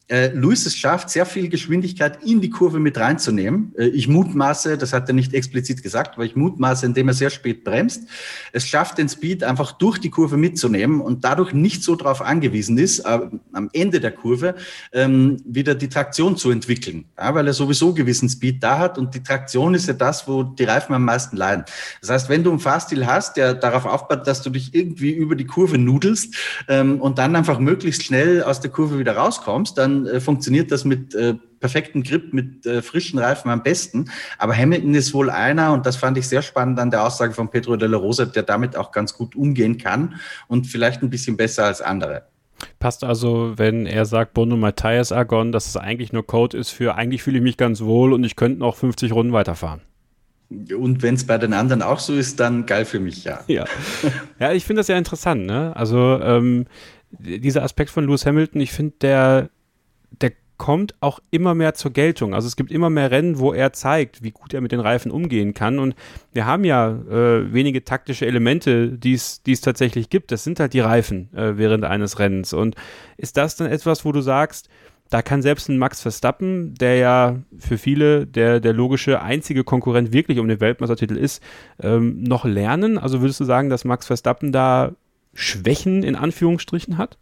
äh, 0.09 0.29
Lewis 0.29 0.67
es 0.67 0.77
schafft, 0.77 1.09
sehr 1.09 1.25
viel 1.25 1.49
Geschwindigkeit 1.49 2.23
in 2.23 2.43
die 2.43 2.51
Kurve 2.51 2.79
mit 2.79 2.99
reinzunehmen. 2.99 3.73
Äh, 3.79 3.87
ich 3.87 4.07
mutmaße, 4.07 4.77
das 4.77 4.93
hat 4.93 5.09
er 5.09 5.15
nicht 5.15 5.33
explizit 5.33 5.83
gesagt, 5.83 6.15
aber 6.15 6.27
ich 6.27 6.37
mutmaße, 6.37 6.85
indem 6.85 7.09
er 7.09 7.15
sehr 7.15 7.31
spät 7.31 7.65
bremst. 7.65 8.03
Es 8.53 8.67
schafft 8.67 8.99
den 8.99 9.09
Speed 9.09 9.43
einfach 9.45 9.73
durch 9.73 9.99
die 9.99 10.11
Kurve 10.11 10.37
mitzunehmen 10.37 11.01
und 11.01 11.25
dadurch 11.25 11.55
nicht 11.55 11.83
so 11.83 11.97
darauf 11.97 12.21
angewiesen 12.21 12.77
ist, 12.77 13.01
äh, 13.01 13.21
am 13.53 13.71
Ende 13.73 13.99
der 13.99 14.13
Kurve 14.13 14.57
ähm, 14.93 15.39
wieder 15.47 15.75
die 15.75 15.89
Traktion 15.89 16.37
zu 16.37 16.51
entwickeln, 16.51 17.07
ja, 17.17 17.35
weil 17.35 17.47
er 17.47 17.55
sowieso 17.55 17.95
gewissen 17.95 18.29
Speed 18.29 18.63
da 18.63 18.79
hat 18.79 18.99
und 18.99 19.15
die 19.15 19.23
Traktion 19.23 19.73
ist 19.73 19.87
ja 19.87 19.95
das, 19.95 20.29
wo 20.29 20.43
die 20.43 20.65
Reifen 20.65 20.95
am 20.95 21.05
meisten 21.05 21.39
leiden. 21.39 21.65
Das 22.03 22.11
heißt, 22.11 22.29
wenn 22.29 22.45
du 22.45 22.51
einen 22.51 22.61
Fahrstil 22.61 23.07
hast, 23.07 23.39
der 23.39 23.55
darauf 23.55 23.87
aufbaut, 23.87 24.27
dass 24.27 24.43
du 24.43 24.51
dich 24.51 24.75
irgendwie 24.75 25.13
über 25.13 25.35
die 25.35 25.47
Kurve 25.47 25.79
nudelst 25.79 26.35
ähm, 26.69 27.01
und 27.01 27.17
dann 27.17 27.35
einfach 27.37 27.59
möglichst 27.59 28.03
schnell 28.03 28.43
aus 28.43 28.61
der 28.61 28.71
Kurve 28.71 28.99
wieder 28.99 29.17
rauskommst, 29.17 29.79
dann 29.79 29.94
äh, 30.07 30.21
funktioniert 30.21 30.71
das 30.71 30.85
mit 30.85 31.15
äh, 31.15 31.35
perfektem 31.61 32.03
Grip, 32.03 32.33
mit 32.35 32.67
äh, 32.67 32.83
frischen 32.83 33.19
Reifen 33.19 33.51
am 33.51 33.63
besten. 33.63 34.11
Aber 34.39 34.55
Hamilton 34.55 34.95
ist 34.95 35.15
wohl 35.15 35.31
einer, 35.31 35.73
und 35.73 35.87
das 35.87 35.97
fand 35.97 36.19
ich 36.19 36.29
sehr 36.29 36.43
spannend 36.43 36.79
an 36.79 36.91
der 36.91 37.05
Aussage 37.05 37.33
von 37.33 37.51
Pedro 37.51 37.77
de 37.77 37.89
la 37.89 37.97
Rosa, 37.97 38.27
der 38.27 38.43
damit 38.43 38.77
auch 38.77 38.93
ganz 38.93 39.15
gut 39.15 39.35
umgehen 39.35 39.79
kann 39.79 40.17
und 40.49 40.67
vielleicht 40.67 41.03
ein 41.03 41.11
bisschen 41.11 41.37
besser 41.37 41.65
als 41.65 41.81
andere. 41.81 42.25
Passt 42.79 43.05
also, 43.05 43.55
wenn 43.57 43.87
er 43.87 44.05
sagt, 44.05 44.35
Bono 44.35 44.57
Matthias 44.57 45.13
Argon, 45.13 45.53
dass 45.53 45.67
es 45.67 45.77
eigentlich 45.77 46.13
nur 46.13 46.27
Code 46.27 46.57
ist 46.57 46.71
für 46.71 46.95
eigentlich 46.95 47.23
fühle 47.23 47.39
ich 47.39 47.43
mich 47.43 47.57
ganz 47.57 47.81
wohl 47.81 48.13
und 48.13 48.25
ich 48.25 48.37
könnte 48.37 48.61
noch 48.61 48.77
50 48.77 49.13
Runden 49.13 49.33
weiterfahren. 49.33 49.81
Und 50.51 51.03
wenn 51.03 51.15
es 51.15 51.27
bei 51.27 51.39
den 51.39 51.53
anderen 51.53 51.83
auch 51.83 51.99
so 51.99 52.13
ist, 52.13 52.39
dann 52.39 52.67
geil 52.67 52.85
für 52.85 53.01
mich, 53.01 53.25
ja. 53.25 53.41
Ja, 53.47 53.65
ja 54.39 54.53
ich 54.53 54.65
finde 54.65 54.81
das 54.81 54.89
ja 54.89 54.99
interessant. 54.99 55.47
Ne? 55.47 55.75
Also 55.75 56.21
ähm, 56.23 56.67
dieser 57.11 57.63
Aspekt 57.63 57.91
von 57.91 58.05
Lewis 58.05 58.27
Hamilton, 58.27 58.61
ich 58.61 58.73
finde, 58.73 58.95
der 59.01 59.51
der 60.21 60.33
kommt 60.57 60.95
auch 61.01 61.19
immer 61.31 61.55
mehr 61.55 61.75
zur 61.75 61.93
Geltung. 61.93 62.35
Also 62.35 62.47
es 62.47 62.57
gibt 62.57 62.71
immer 62.71 62.89
mehr 62.89 63.11
Rennen, 63.11 63.39
wo 63.39 63.53
er 63.53 63.73
zeigt, 63.73 64.23
wie 64.23 64.31
gut 64.31 64.55
er 64.55 64.61
mit 64.61 64.73
den 64.73 64.81
Reifen 64.81 65.11
umgehen 65.11 65.53
kann. 65.53 65.79
Und 65.79 65.95
wir 66.33 66.47
haben 66.47 66.65
ja 66.65 66.91
äh, 66.91 67.53
wenige 67.53 67.85
taktische 67.85 68.27
Elemente, 68.27 68.91
die 68.91 69.15
es 69.15 69.61
tatsächlich 69.61 70.11
gibt. 70.11 70.31
Das 70.31 70.45
sind 70.45 70.61
halt 70.61 70.73
die 70.73 70.81
Reifen 70.81 71.35
äh, 71.35 71.57
während 71.57 71.85
eines 71.85 72.19
Rennens. 72.19 72.53
Und 72.53 72.77
ist 73.17 73.37
das 73.37 73.57
dann 73.57 73.71
etwas, 73.71 74.05
wo 74.05 74.13
du 74.13 74.21
sagst, 74.21 74.69
da 75.11 75.23
kann 75.23 75.43
selbst 75.43 75.69
ein 75.69 75.77
Max 75.77 76.01
Verstappen, 76.01 76.75
der 76.75 76.97
ja 76.97 77.37
für 77.59 77.77
viele 77.77 78.27
der, 78.27 78.61
der 78.61 78.73
logische 78.73 79.21
einzige 79.21 79.65
Konkurrent 79.65 80.13
wirklich 80.13 80.39
um 80.39 80.49
den 80.49 80.61
Weltmeistertitel 80.61 81.17
ist, 81.17 81.43
ähm, 81.83 82.23
noch 82.23 82.45
lernen? 82.45 82.97
Also 82.97 83.21
würdest 83.21 83.41
du 83.41 83.45
sagen, 83.45 83.71
dass 83.71 83.85
Max 83.85 84.07
Verstappen 84.07 84.51
da 84.51 84.93
Schwächen 85.35 86.03
in 86.05 86.17
Anführungsstrichen 86.17 86.97
hat? 86.97 87.19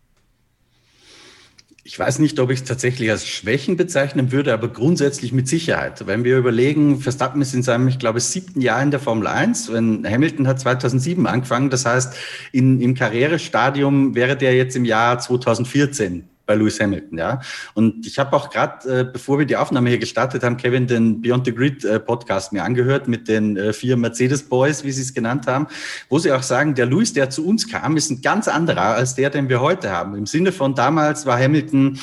Ich 1.85 1.99
weiß 1.99 2.21
nicht, 2.21 2.39
ob 2.39 2.51
ich 2.51 2.61
es 2.61 2.65
tatsächlich 2.65 3.11
als 3.11 3.27
Schwächen 3.27 3.77
bezeichnen 3.77 4.31
würde, 4.31 4.53
aber 4.53 4.69
grundsätzlich 4.69 5.33
mit 5.33 5.49
Sicherheit. 5.49 6.07
Wenn 6.07 6.23
wir 6.23 6.39
überlegen, 6.39 7.01
Verstappen 7.01 7.43
ist 7.43 7.55
in 7.55 7.65
seinem, 7.65 7.89
ich 7.89 7.99
glaube, 7.99 8.21
siebten 8.21 8.61
Jahr 8.61 8.81
in 8.83 8.93
der 8.93 9.01
Formel 9.01 9.27
1. 9.27 9.73
Wenn 9.73 10.07
Hamilton 10.09 10.47
hat 10.47 10.61
2007 10.61 11.27
angefangen, 11.27 11.71
das 11.71 11.85
heißt, 11.85 12.15
in, 12.53 12.81
im 12.81 12.95
Karrierestadium 12.95 14.15
wäre 14.15 14.37
der 14.37 14.55
jetzt 14.55 14.77
im 14.77 14.85
Jahr 14.85 15.19
2014 15.19 16.29
bei 16.53 16.57
Lewis 16.57 16.79
Hamilton, 16.81 17.19
ja. 17.19 17.41
Und 17.73 18.07
ich 18.07 18.19
habe 18.19 18.37
auch 18.37 18.51
gerade, 18.51 19.01
äh, 19.01 19.05
bevor 19.05 19.39
wir 19.39 19.47
die 19.47 19.57
Aufnahme 19.57 19.89
hier 19.89 19.99
gestartet 19.99 20.43
haben, 20.43 20.59
Kevin, 20.59 20.87
den 20.87 21.23
Beyond 21.23 21.47
the 21.47 21.55
Grid 21.55 21.83
äh, 21.85 21.99
Podcast 21.99 22.53
mir 22.53 22.63
angehört 22.63 23.09
mit 23.09 23.27
den 23.27 23.57
äh, 23.57 23.73
vier 23.73 23.97
Mercedes 23.97 24.43
Boys, 24.43 24.85
wie 24.85 24.93
sie 24.93 25.01
es 25.01 25.15
genannt 25.15 25.47
haben, 25.47 25.67
wo 26.11 26.19
sie 26.19 26.31
auch 26.31 26.43
sagen, 26.43 26.75
der 26.75 26.87
Lewis, 26.87 27.15
der 27.15 27.31
zu 27.31 27.47
uns 27.47 27.69
kam, 27.69 27.97
ist 27.97 28.11
ein 28.11 28.21
ganz 28.21 28.49
anderer 28.49 28.97
als 28.97 29.15
der, 29.15 29.31
den 29.31 29.49
wir 29.49 29.63
heute 29.63 29.91
haben. 29.91 30.15
Im 30.15 30.27
Sinne 30.27 30.53
von 30.53 30.75
damals 30.75 31.25
war 31.25 31.39
Hamilton 31.39 31.99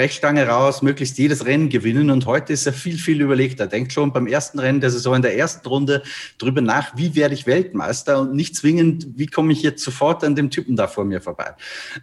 Brechstange 0.00 0.48
raus, 0.48 0.80
möglichst 0.80 1.18
jedes 1.18 1.44
Rennen 1.44 1.68
gewinnen. 1.68 2.08
Und 2.08 2.24
heute 2.24 2.54
ist 2.54 2.64
er 2.64 2.72
viel, 2.72 2.96
viel 2.96 3.20
überlegter. 3.20 3.66
Denkt 3.66 3.92
schon 3.92 4.14
beim 4.14 4.26
ersten 4.26 4.58
Rennen 4.58 4.80
der 4.80 4.90
Saison 4.90 5.16
in 5.16 5.20
der 5.20 5.36
ersten 5.36 5.68
Runde 5.68 6.02
drüber 6.38 6.62
nach, 6.62 6.96
wie 6.96 7.14
werde 7.14 7.34
ich 7.34 7.46
Weltmeister 7.46 8.18
und 8.18 8.32
nicht 8.32 8.56
zwingend, 8.56 9.08
wie 9.16 9.26
komme 9.26 9.52
ich 9.52 9.60
jetzt 9.60 9.84
sofort 9.84 10.24
an 10.24 10.34
dem 10.34 10.48
Typen 10.48 10.74
da 10.74 10.88
vor 10.88 11.04
mir 11.04 11.20
vorbei. 11.20 11.52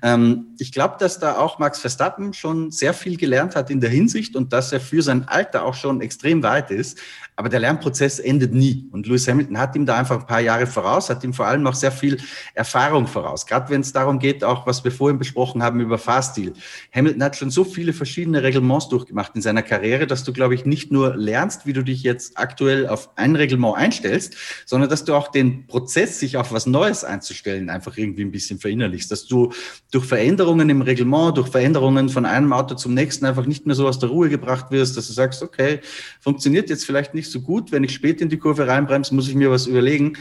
Ähm, 0.03 0.45
ich 0.59 0.71
glaube, 0.71 0.97
dass 0.99 1.17
da 1.17 1.39
auch 1.39 1.57
Max 1.57 1.79
Verstappen 1.79 2.33
schon 2.33 2.69
sehr 2.69 2.93
viel 2.93 3.17
gelernt 3.17 3.55
hat 3.55 3.71
in 3.71 3.81
der 3.81 3.89
Hinsicht 3.89 4.35
und 4.35 4.53
dass 4.53 4.71
er 4.71 4.79
für 4.79 5.01
sein 5.01 5.27
Alter 5.27 5.65
auch 5.65 5.73
schon 5.73 5.99
extrem 5.99 6.43
weit 6.43 6.69
ist. 6.69 6.99
Aber 7.35 7.49
der 7.49 7.59
Lernprozess 7.59 8.17
endet 8.17 8.53
nie. 8.53 8.87
Und 8.91 9.05
Lewis 9.05 9.27
Hamilton 9.27 9.59
hat 9.59 9.75
ihm 9.75 9.85
da 9.85 9.95
einfach 9.95 10.19
ein 10.19 10.25
paar 10.25 10.39
Jahre 10.39 10.65
voraus, 10.65 11.09
hat 11.09 11.23
ihm 11.23 11.33
vor 11.33 11.45
allem 11.45 11.65
auch 11.67 11.75
sehr 11.75 11.91
viel 11.91 12.17
Erfahrung 12.55 13.05
voraus. 13.05 13.45
Gerade 13.45 13.69
wenn 13.69 13.81
es 13.81 13.93
darum 13.93 14.17
geht, 14.17 14.43
auch 14.43 14.65
was 14.65 14.83
wir 14.83 14.91
vorhin 14.91 15.19
besprochen 15.19 15.61
haben 15.61 15.79
über 15.79 15.99
Fahrstil. 15.99 16.53
Hamilton 16.93 17.23
hat 17.23 17.35
schon 17.35 17.51
so 17.51 17.63
viele 17.87 17.93
verschiedene 17.93 18.43
Reglements 18.43 18.89
durchgemacht 18.89 19.33
in 19.35 19.41
seiner 19.41 19.63
Karriere, 19.63 20.07
dass 20.07 20.25
du, 20.25 20.33
glaube 20.33 20.55
ich, 20.55 20.65
nicht 20.65 20.91
nur 20.91 21.15
lernst, 21.15 21.65
wie 21.65 21.71
du 21.71 21.83
dich 21.83 22.03
jetzt 22.03 22.37
aktuell 22.37 22.85
auf 22.85 23.09
ein 23.15 23.37
Reglement 23.37 23.77
einstellst, 23.77 24.35
sondern 24.65 24.89
dass 24.89 25.05
du 25.05 25.13
auch 25.13 25.29
den 25.29 25.67
Prozess, 25.67 26.19
sich 26.19 26.35
auf 26.35 26.51
was 26.51 26.65
Neues 26.65 27.05
einzustellen, 27.05 27.69
einfach 27.69 27.95
irgendwie 27.97 28.23
ein 28.23 28.31
bisschen 28.31 28.59
verinnerlichst. 28.59 29.09
Dass 29.09 29.25
du 29.25 29.53
durch 29.89 30.03
Veränderungen 30.03 30.69
im 30.69 30.81
Reglement, 30.81 31.37
durch 31.37 31.47
Veränderungen 31.47 32.09
von 32.09 32.25
einem 32.25 32.51
Auto 32.51 32.75
zum 32.75 32.93
nächsten 32.93 33.25
einfach 33.25 33.45
nicht 33.45 33.65
mehr 33.65 33.75
so 33.75 33.87
aus 33.87 33.99
der 33.99 34.09
Ruhe 34.09 34.27
gebracht 34.27 34.69
wirst, 34.69 34.97
dass 34.97 35.07
du 35.07 35.13
sagst, 35.13 35.41
okay, 35.41 35.79
funktioniert 36.19 36.69
jetzt 36.69 36.85
vielleicht 36.85 37.13
nicht 37.13 37.31
so 37.31 37.39
gut. 37.39 37.71
Wenn 37.71 37.85
ich 37.85 37.93
spät 37.93 38.19
in 38.19 38.27
die 38.27 38.37
Kurve 38.37 38.67
reinbremse, 38.67 39.15
muss 39.15 39.29
ich 39.29 39.35
mir 39.35 39.49
was 39.49 39.65
überlegen. 39.65 40.17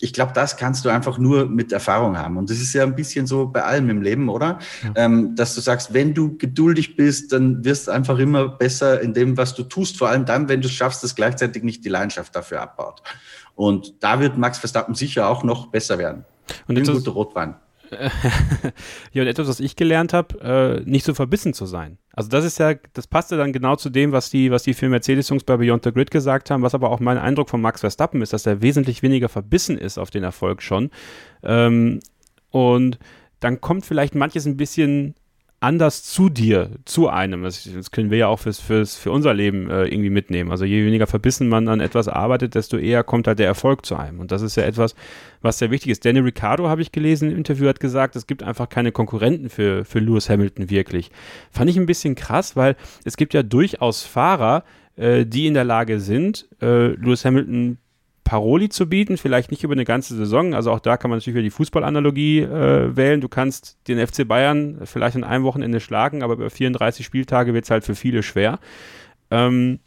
Ich 0.00 0.12
glaube, 0.12 0.32
das 0.32 0.56
kannst 0.56 0.84
du 0.84 0.88
einfach 0.90 1.18
nur 1.18 1.46
mit 1.46 1.72
Erfahrung 1.72 2.16
haben. 2.16 2.36
Und 2.36 2.50
das 2.50 2.58
ist 2.58 2.72
ja 2.72 2.84
ein 2.84 2.94
bisschen 2.94 3.26
so 3.26 3.46
bei 3.46 3.64
allem 3.64 3.90
im 3.90 4.00
Leben, 4.00 4.28
oder? 4.28 4.58
Ja. 4.84 4.92
Ähm, 4.94 5.34
dass 5.34 5.54
du 5.54 5.60
sagst, 5.60 5.92
wenn 5.92 6.14
du 6.14 6.36
geduldig 6.36 6.96
bist, 6.96 7.32
dann 7.32 7.64
wirst 7.64 7.88
du 7.88 7.90
einfach 7.90 8.18
immer 8.18 8.48
besser 8.48 9.00
in 9.00 9.12
dem, 9.14 9.36
was 9.36 9.54
du 9.54 9.64
tust. 9.64 9.98
Vor 9.98 10.08
allem 10.08 10.24
dann, 10.24 10.48
wenn 10.48 10.60
du 10.60 10.68
es 10.68 10.74
schaffst, 10.74 11.02
dass 11.02 11.14
gleichzeitig 11.14 11.62
nicht 11.64 11.84
die 11.84 11.88
Leidenschaft 11.88 12.34
dafür 12.36 12.60
abbaut. 12.60 13.02
Und 13.54 13.94
da 14.00 14.20
wird 14.20 14.38
Max 14.38 14.58
Verstappen 14.58 14.94
sicher 14.94 15.28
auch 15.28 15.42
noch 15.42 15.66
besser 15.66 15.98
werden. 15.98 16.24
Und 16.68 16.78
ein 16.78 16.84
guter 16.84 17.10
Rotwein. 17.10 17.56
ja, 19.12 19.22
und 19.22 19.28
etwas, 19.28 19.48
was 19.48 19.60
ich 19.60 19.76
gelernt 19.76 20.12
habe, 20.12 20.84
äh, 20.84 20.88
nicht 20.88 21.04
so 21.04 21.14
verbissen 21.14 21.54
zu 21.54 21.66
sein. 21.66 21.98
Also 22.18 22.30
das 22.30 22.44
ist 22.44 22.58
ja, 22.58 22.74
das 22.94 23.06
passte 23.06 23.36
dann 23.36 23.52
genau 23.52 23.76
zu 23.76 23.90
dem, 23.90 24.10
was 24.10 24.28
die, 24.28 24.50
was 24.50 24.64
die 24.64 24.74
vier 24.74 24.88
Mercedes-Jungs 24.88 25.44
bei 25.44 25.56
Beyond 25.56 25.84
the 25.84 25.92
Grid 25.92 26.10
gesagt 26.10 26.50
haben, 26.50 26.64
was 26.64 26.74
aber 26.74 26.90
auch 26.90 26.98
mein 26.98 27.16
Eindruck 27.16 27.48
von 27.48 27.60
Max 27.60 27.78
Verstappen 27.78 28.22
ist, 28.22 28.32
dass 28.32 28.44
er 28.44 28.60
wesentlich 28.60 29.04
weniger 29.04 29.28
verbissen 29.28 29.78
ist 29.78 29.98
auf 29.98 30.10
den 30.10 30.24
Erfolg 30.24 30.60
schon. 30.60 30.90
Ähm, 31.44 32.00
und 32.50 32.98
dann 33.38 33.60
kommt 33.60 33.86
vielleicht 33.86 34.16
manches 34.16 34.46
ein 34.46 34.56
bisschen 34.56 35.14
anders 35.60 36.04
zu 36.04 36.28
dir, 36.28 36.70
zu 36.84 37.08
einem. 37.08 37.42
Das, 37.42 37.68
das 37.72 37.90
können 37.90 38.10
wir 38.10 38.18
ja 38.18 38.26
auch 38.28 38.38
fürs, 38.38 38.60
fürs, 38.60 38.96
für 38.96 39.10
unser 39.10 39.34
Leben 39.34 39.68
äh, 39.68 39.86
irgendwie 39.86 40.10
mitnehmen. 40.10 40.52
Also 40.52 40.64
je 40.64 40.84
weniger 40.84 41.06
verbissen 41.06 41.48
man 41.48 41.68
an 41.68 41.80
etwas 41.80 42.06
arbeitet, 42.06 42.54
desto 42.54 42.76
eher 42.76 43.02
kommt 43.02 43.26
halt 43.26 43.40
der 43.40 43.46
Erfolg 43.46 43.84
zu 43.84 43.96
einem. 43.96 44.20
Und 44.20 44.30
das 44.30 44.42
ist 44.42 44.56
ja 44.56 44.62
etwas, 44.62 44.94
was 45.42 45.58
sehr 45.58 45.70
wichtig 45.70 45.90
ist. 45.90 46.04
Danny 46.04 46.20
Ricciardo, 46.20 46.68
habe 46.68 46.82
ich 46.82 46.92
gelesen, 46.92 47.30
im 47.30 47.38
Interview 47.38 47.68
hat 47.68 47.80
gesagt, 47.80 48.14
es 48.14 48.26
gibt 48.26 48.42
einfach 48.42 48.68
keine 48.68 48.92
Konkurrenten 48.92 49.50
für, 49.50 49.84
für 49.84 49.98
Lewis 49.98 50.30
Hamilton 50.30 50.70
wirklich. 50.70 51.10
Fand 51.50 51.68
ich 51.68 51.76
ein 51.76 51.86
bisschen 51.86 52.14
krass, 52.14 52.54
weil 52.54 52.76
es 53.04 53.16
gibt 53.16 53.34
ja 53.34 53.42
durchaus 53.42 54.02
Fahrer, 54.02 54.62
äh, 54.96 55.26
die 55.26 55.46
in 55.48 55.54
der 55.54 55.64
Lage 55.64 55.98
sind, 55.98 56.48
äh, 56.62 56.88
Lewis 56.88 57.24
Hamilton 57.24 57.78
Paroli 58.28 58.68
zu 58.68 58.86
bieten, 58.86 59.16
vielleicht 59.16 59.50
nicht 59.50 59.64
über 59.64 59.72
eine 59.72 59.86
ganze 59.86 60.14
Saison. 60.14 60.52
Also 60.52 60.70
auch 60.70 60.80
da 60.80 60.98
kann 60.98 61.08
man 61.08 61.16
natürlich 61.16 61.34
wieder 61.34 61.44
die 61.44 61.50
Fußballanalogie 61.50 62.40
äh, 62.40 62.94
wählen. 62.94 63.22
Du 63.22 63.28
kannst 63.28 63.78
den 63.88 64.06
FC 64.06 64.28
Bayern 64.28 64.80
vielleicht 64.84 65.16
in 65.16 65.24
einem 65.24 65.44
Wochenende 65.44 65.80
schlagen, 65.80 66.22
aber 66.22 66.34
über 66.34 66.50
34 66.50 67.06
Spieltage 67.06 67.54
wird 67.54 67.64
es 67.64 67.70
halt 67.70 67.84
für 67.84 67.94
viele 67.94 68.22
schwer. 68.22 68.58
Ähm, 69.30 69.78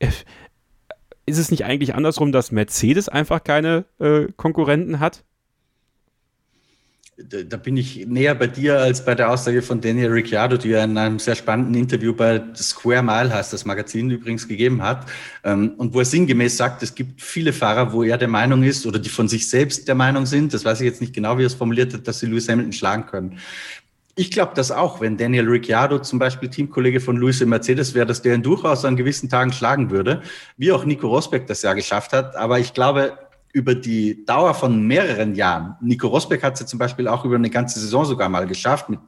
ist 0.00 1.38
es 1.38 1.52
nicht 1.52 1.64
eigentlich 1.64 1.94
andersrum, 1.94 2.32
dass 2.32 2.50
Mercedes 2.50 3.08
einfach 3.08 3.44
keine 3.44 3.84
äh, 4.00 4.26
Konkurrenten 4.36 4.98
hat? 4.98 5.22
Da 7.18 7.56
bin 7.58 7.76
ich 7.76 8.06
näher 8.06 8.34
bei 8.34 8.46
dir 8.46 8.78
als 8.78 9.04
bei 9.04 9.14
der 9.14 9.30
Aussage 9.30 9.60
von 9.60 9.80
Daniel 9.80 10.10
Ricciardo, 10.10 10.56
die 10.56 10.72
er 10.72 10.84
in 10.84 10.96
einem 10.96 11.18
sehr 11.18 11.34
spannenden 11.34 11.74
Interview 11.74 12.14
bei 12.14 12.42
Square 12.56 13.02
Mile 13.02 13.32
heißt 13.32 13.52
das 13.52 13.66
Magazin 13.66 14.10
übrigens 14.10 14.48
gegeben 14.48 14.82
hat 14.82 15.06
ähm, 15.44 15.74
und 15.76 15.92
wo 15.92 15.98
er 15.98 16.06
sinngemäß 16.06 16.56
sagt, 16.56 16.82
es 16.82 16.94
gibt 16.94 17.20
viele 17.20 17.52
Fahrer, 17.52 17.92
wo 17.92 18.02
er 18.02 18.16
der 18.16 18.28
Meinung 18.28 18.62
ist 18.62 18.86
oder 18.86 18.98
die 18.98 19.10
von 19.10 19.28
sich 19.28 19.48
selbst 19.48 19.88
der 19.88 19.94
Meinung 19.94 20.24
sind, 20.24 20.54
das 20.54 20.64
weiß 20.64 20.80
ich 20.80 20.86
jetzt 20.86 21.02
nicht 21.02 21.14
genau, 21.14 21.36
wie 21.36 21.42
er 21.42 21.48
es 21.48 21.54
formuliert 21.54 21.92
hat, 21.92 22.08
dass 22.08 22.18
sie 22.18 22.26
Lewis 22.26 22.48
Hamilton 22.48 22.72
schlagen 22.72 23.06
können. 23.06 23.38
Ich 24.14 24.30
glaube 24.30 24.52
das 24.54 24.70
auch, 24.70 25.00
wenn 25.00 25.16
Daniel 25.16 25.48
Ricciardo 25.48 25.98
zum 25.98 26.18
Beispiel 26.18 26.48
Teamkollege 26.48 27.00
von 27.00 27.16
Lewis 27.16 27.40
im 27.42 27.50
Mercedes 27.50 27.94
wäre, 27.94 28.06
dass 28.06 28.22
der 28.22 28.34
ihn 28.34 28.42
durchaus 28.42 28.84
an 28.84 28.96
gewissen 28.96 29.28
Tagen 29.28 29.52
schlagen 29.52 29.90
würde, 29.90 30.22
wie 30.56 30.72
auch 30.72 30.84
Nico 30.84 31.08
Rosberg 31.08 31.46
das 31.46 31.62
ja 31.62 31.72
geschafft 31.72 32.12
hat. 32.12 32.36
Aber 32.36 32.58
ich 32.58 32.74
glaube, 32.74 33.16
über 33.52 33.74
die 33.74 34.24
Dauer 34.24 34.54
von 34.54 34.86
mehreren 34.86 35.34
Jahren, 35.34 35.76
Nico 35.80 36.08
Rosberg 36.08 36.42
hat 36.42 36.54
es 36.54 36.60
ja 36.60 36.66
zum 36.66 36.78
Beispiel 36.78 37.06
auch 37.06 37.24
über 37.24 37.36
eine 37.36 37.50
ganze 37.50 37.78
Saison 37.80 38.04
sogar 38.04 38.28
mal 38.28 38.46
geschafft, 38.46 38.88
mit 38.88 39.00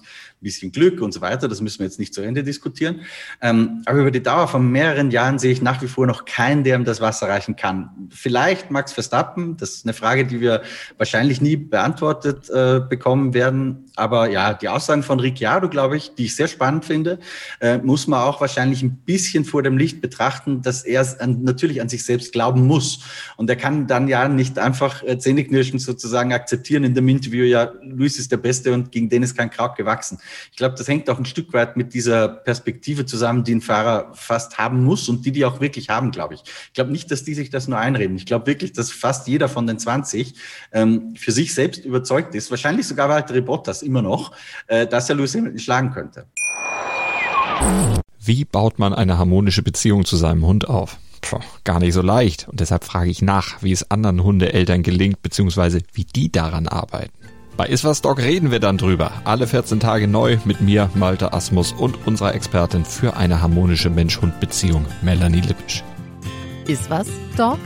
bisschen 0.44 0.70
Glück 0.70 1.00
und 1.00 1.12
so 1.12 1.20
weiter, 1.20 1.48
das 1.48 1.60
müssen 1.60 1.80
wir 1.80 1.86
jetzt 1.86 1.98
nicht 1.98 2.14
zu 2.14 2.22
Ende 2.22 2.44
diskutieren. 2.44 3.00
Ähm, 3.40 3.82
aber 3.86 3.98
über 3.98 4.10
die 4.12 4.22
Dauer 4.22 4.46
von 4.46 4.70
mehreren 4.70 5.10
Jahren 5.10 5.40
sehe 5.40 5.50
ich 5.50 5.60
nach 5.60 5.82
wie 5.82 5.88
vor 5.88 6.06
noch 6.06 6.24
keinen, 6.24 6.62
der 6.62 6.76
ihm 6.76 6.84
das 6.84 7.00
Wasser 7.00 7.28
reichen 7.28 7.56
kann. 7.56 7.90
Vielleicht 8.10 8.70
Max 8.70 8.92
Verstappen, 8.92 9.56
das 9.56 9.70
ist 9.70 9.86
eine 9.86 9.94
Frage, 9.94 10.24
die 10.24 10.40
wir 10.40 10.62
wahrscheinlich 10.98 11.40
nie 11.40 11.56
beantwortet 11.56 12.48
äh, 12.50 12.80
bekommen 12.88 13.34
werden. 13.34 13.86
Aber 13.96 14.30
ja, 14.30 14.54
die 14.54 14.68
Aussagen 14.68 15.02
von 15.02 15.18
Ricciardo, 15.18 15.68
glaube 15.68 15.96
ich, 15.96 16.14
die 16.14 16.26
ich 16.26 16.36
sehr 16.36 16.48
spannend 16.48 16.84
finde, 16.84 17.18
äh, 17.60 17.78
muss 17.78 18.06
man 18.06 18.20
auch 18.20 18.40
wahrscheinlich 18.40 18.82
ein 18.82 18.96
bisschen 18.98 19.44
vor 19.44 19.62
dem 19.62 19.78
Licht 19.78 20.00
betrachten, 20.00 20.62
dass 20.62 20.84
er 20.84 21.04
an, 21.20 21.42
natürlich 21.42 21.80
an 21.80 21.88
sich 21.88 22.04
selbst 22.04 22.32
glauben 22.32 22.66
muss. 22.66 23.00
Und 23.36 23.48
er 23.50 23.56
kann 23.56 23.86
dann 23.86 24.08
ja 24.08 24.28
nicht 24.28 24.58
einfach 24.58 25.02
äh, 25.02 25.18
zähneknirschend 25.18 25.80
sozusagen 25.80 26.32
akzeptieren 26.32 26.84
in 26.84 26.94
dem 26.94 27.08
Interview, 27.08 27.44
ja, 27.44 27.72
Luis 27.82 28.18
ist 28.18 28.30
der 28.32 28.36
Beste 28.36 28.72
und 28.72 28.92
gegen 28.92 29.08
den 29.08 29.22
ist 29.22 29.36
kein 29.36 29.50
Kraut 29.50 29.76
gewachsen. 29.76 30.18
Ich 30.50 30.56
glaube, 30.56 30.74
das 30.76 30.88
hängt 30.88 31.08
auch 31.10 31.18
ein 31.18 31.24
Stück 31.24 31.52
weit 31.52 31.76
mit 31.76 31.94
dieser 31.94 32.28
Perspektive 32.28 33.06
zusammen, 33.06 33.44
die 33.44 33.54
ein 33.54 33.60
Fahrer 33.60 34.12
fast 34.14 34.58
haben 34.58 34.84
muss 34.84 35.08
und 35.08 35.24
die 35.24 35.32
die 35.32 35.44
auch 35.44 35.60
wirklich 35.60 35.88
haben, 35.90 36.10
glaube 36.10 36.34
ich. 36.34 36.42
Ich 36.42 36.72
glaube 36.72 36.92
nicht, 36.92 37.10
dass 37.10 37.24
die 37.24 37.34
sich 37.34 37.50
das 37.50 37.68
nur 37.68 37.78
einreden. 37.78 38.16
Ich 38.16 38.26
glaube 38.26 38.46
wirklich, 38.46 38.72
dass 38.72 38.90
fast 38.90 39.28
jeder 39.28 39.48
von 39.48 39.66
den 39.66 39.78
20 39.78 40.34
ähm, 40.72 41.14
für 41.16 41.32
sich 41.32 41.54
selbst 41.54 41.84
überzeugt 41.84 42.34
ist, 42.34 42.50
wahrscheinlich 42.50 42.86
sogar 42.86 43.08
Walter 43.08 43.40
Bottas 43.40 43.82
immer 43.82 44.02
noch, 44.02 44.32
äh, 44.66 44.86
dass 44.86 45.08
er 45.08 45.16
Lewis 45.16 45.34
Hamilton 45.34 45.58
schlagen 45.58 45.90
könnte. 45.92 46.26
Wie 48.20 48.44
baut 48.44 48.78
man 48.78 48.94
eine 48.94 49.18
harmonische 49.18 49.62
Beziehung 49.62 50.04
zu 50.04 50.16
seinem 50.16 50.46
Hund 50.46 50.68
auf? 50.68 50.98
Puh, 51.20 51.40
gar 51.64 51.80
nicht 51.80 51.94
so 51.94 52.02
leicht. 52.02 52.48
Und 52.48 52.60
deshalb 52.60 52.84
frage 52.84 53.10
ich 53.10 53.22
nach, 53.22 53.62
wie 53.62 53.72
es 53.72 53.90
anderen 53.90 54.22
Hundeeltern 54.22 54.82
gelingt, 54.82 55.22
beziehungsweise 55.22 55.80
wie 55.92 56.04
die 56.04 56.30
daran 56.30 56.68
arbeiten. 56.68 57.12
Bei 57.56 57.66
Iswas 57.66 58.02
Dog 58.02 58.18
reden 58.18 58.50
wir 58.50 58.58
dann 58.58 58.78
drüber. 58.78 59.12
Alle 59.23 59.46
14 59.46 59.78
Tage 59.78 60.08
neu 60.08 60.38
mit 60.44 60.61
mir, 60.61 60.90
Malte 60.94 61.32
Asmus 61.32 61.73
und 61.73 62.04
unserer 62.04 62.34
Expertin 62.34 62.84
für 62.84 63.16
eine 63.16 63.42
harmonische 63.42 63.90
Mensch-Hund-Beziehung, 63.90 64.84
Melanie 65.02 65.40
Lippisch. 65.40 65.84
Iswas 66.66 67.06
Dog 67.37 67.61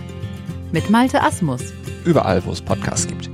mit 0.73 0.91
Malte 0.91 1.23
Asmus. 1.23 1.73
Überall, 2.05 2.45
wo 2.45 2.51
es 2.51 2.61
Podcasts 2.61 3.07
gibt. 3.07 3.31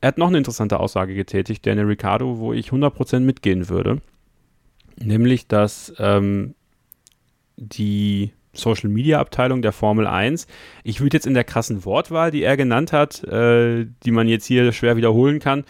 Er 0.00 0.08
hat 0.08 0.18
noch 0.18 0.28
eine 0.28 0.38
interessante 0.38 0.78
Aussage 0.78 1.16
getätigt, 1.16 1.66
Daniel 1.66 1.86
Ricciardo, 1.86 2.38
wo 2.38 2.52
ich 2.52 2.68
100% 2.68 3.18
mitgehen 3.18 3.68
würde. 3.68 4.00
Nämlich, 4.96 5.48
dass 5.48 5.92
ähm, 5.98 6.54
die 7.56 8.32
Social 8.56 8.90
Media 8.90 9.20
Abteilung 9.20 9.62
der 9.62 9.72
Formel 9.72 10.06
1. 10.06 10.46
Ich 10.84 11.00
würde 11.00 11.16
jetzt 11.16 11.26
in 11.26 11.34
der 11.34 11.44
krassen 11.44 11.84
Wortwahl, 11.84 12.30
die 12.30 12.42
er 12.42 12.56
genannt 12.56 12.92
hat, 12.92 13.22
äh, 13.24 13.86
die 14.04 14.10
man 14.10 14.28
jetzt 14.28 14.46
hier 14.46 14.72
schwer 14.72 14.96
wiederholen 14.96 15.38
kann, 15.38 15.64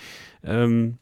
ähm, 0.45 0.99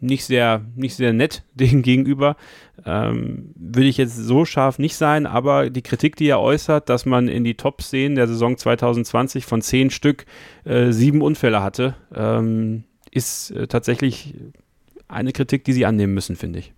nicht 0.00 0.24
sehr, 0.24 0.64
nicht 0.76 0.94
sehr 0.94 1.12
nett 1.12 1.42
dem 1.54 1.82
gegenüber. 1.82 2.36
Ähm, 2.84 3.52
würde 3.56 3.88
ich 3.88 3.96
jetzt 3.96 4.16
so 4.16 4.44
scharf 4.44 4.78
nicht 4.78 4.96
sein, 4.96 5.26
aber 5.26 5.70
die 5.70 5.82
Kritik, 5.82 6.16
die 6.16 6.28
er 6.28 6.40
äußert, 6.40 6.88
dass 6.88 7.06
man 7.06 7.28
in 7.28 7.44
die 7.44 7.54
Top-Szenen 7.54 8.16
der 8.16 8.26
Saison 8.26 8.56
2020 8.56 9.46
von 9.46 9.62
zehn 9.62 9.90
Stück 9.90 10.26
äh, 10.64 10.92
sieben 10.92 11.22
Unfälle 11.22 11.62
hatte, 11.62 11.94
ähm, 12.14 12.84
ist 13.10 13.52
äh, 13.52 13.66
tatsächlich 13.66 14.34
eine 15.08 15.32
Kritik, 15.32 15.64
die 15.64 15.72
sie 15.72 15.86
annehmen 15.86 16.14
müssen, 16.14 16.36
finde 16.36 16.58
ich. 16.58 16.72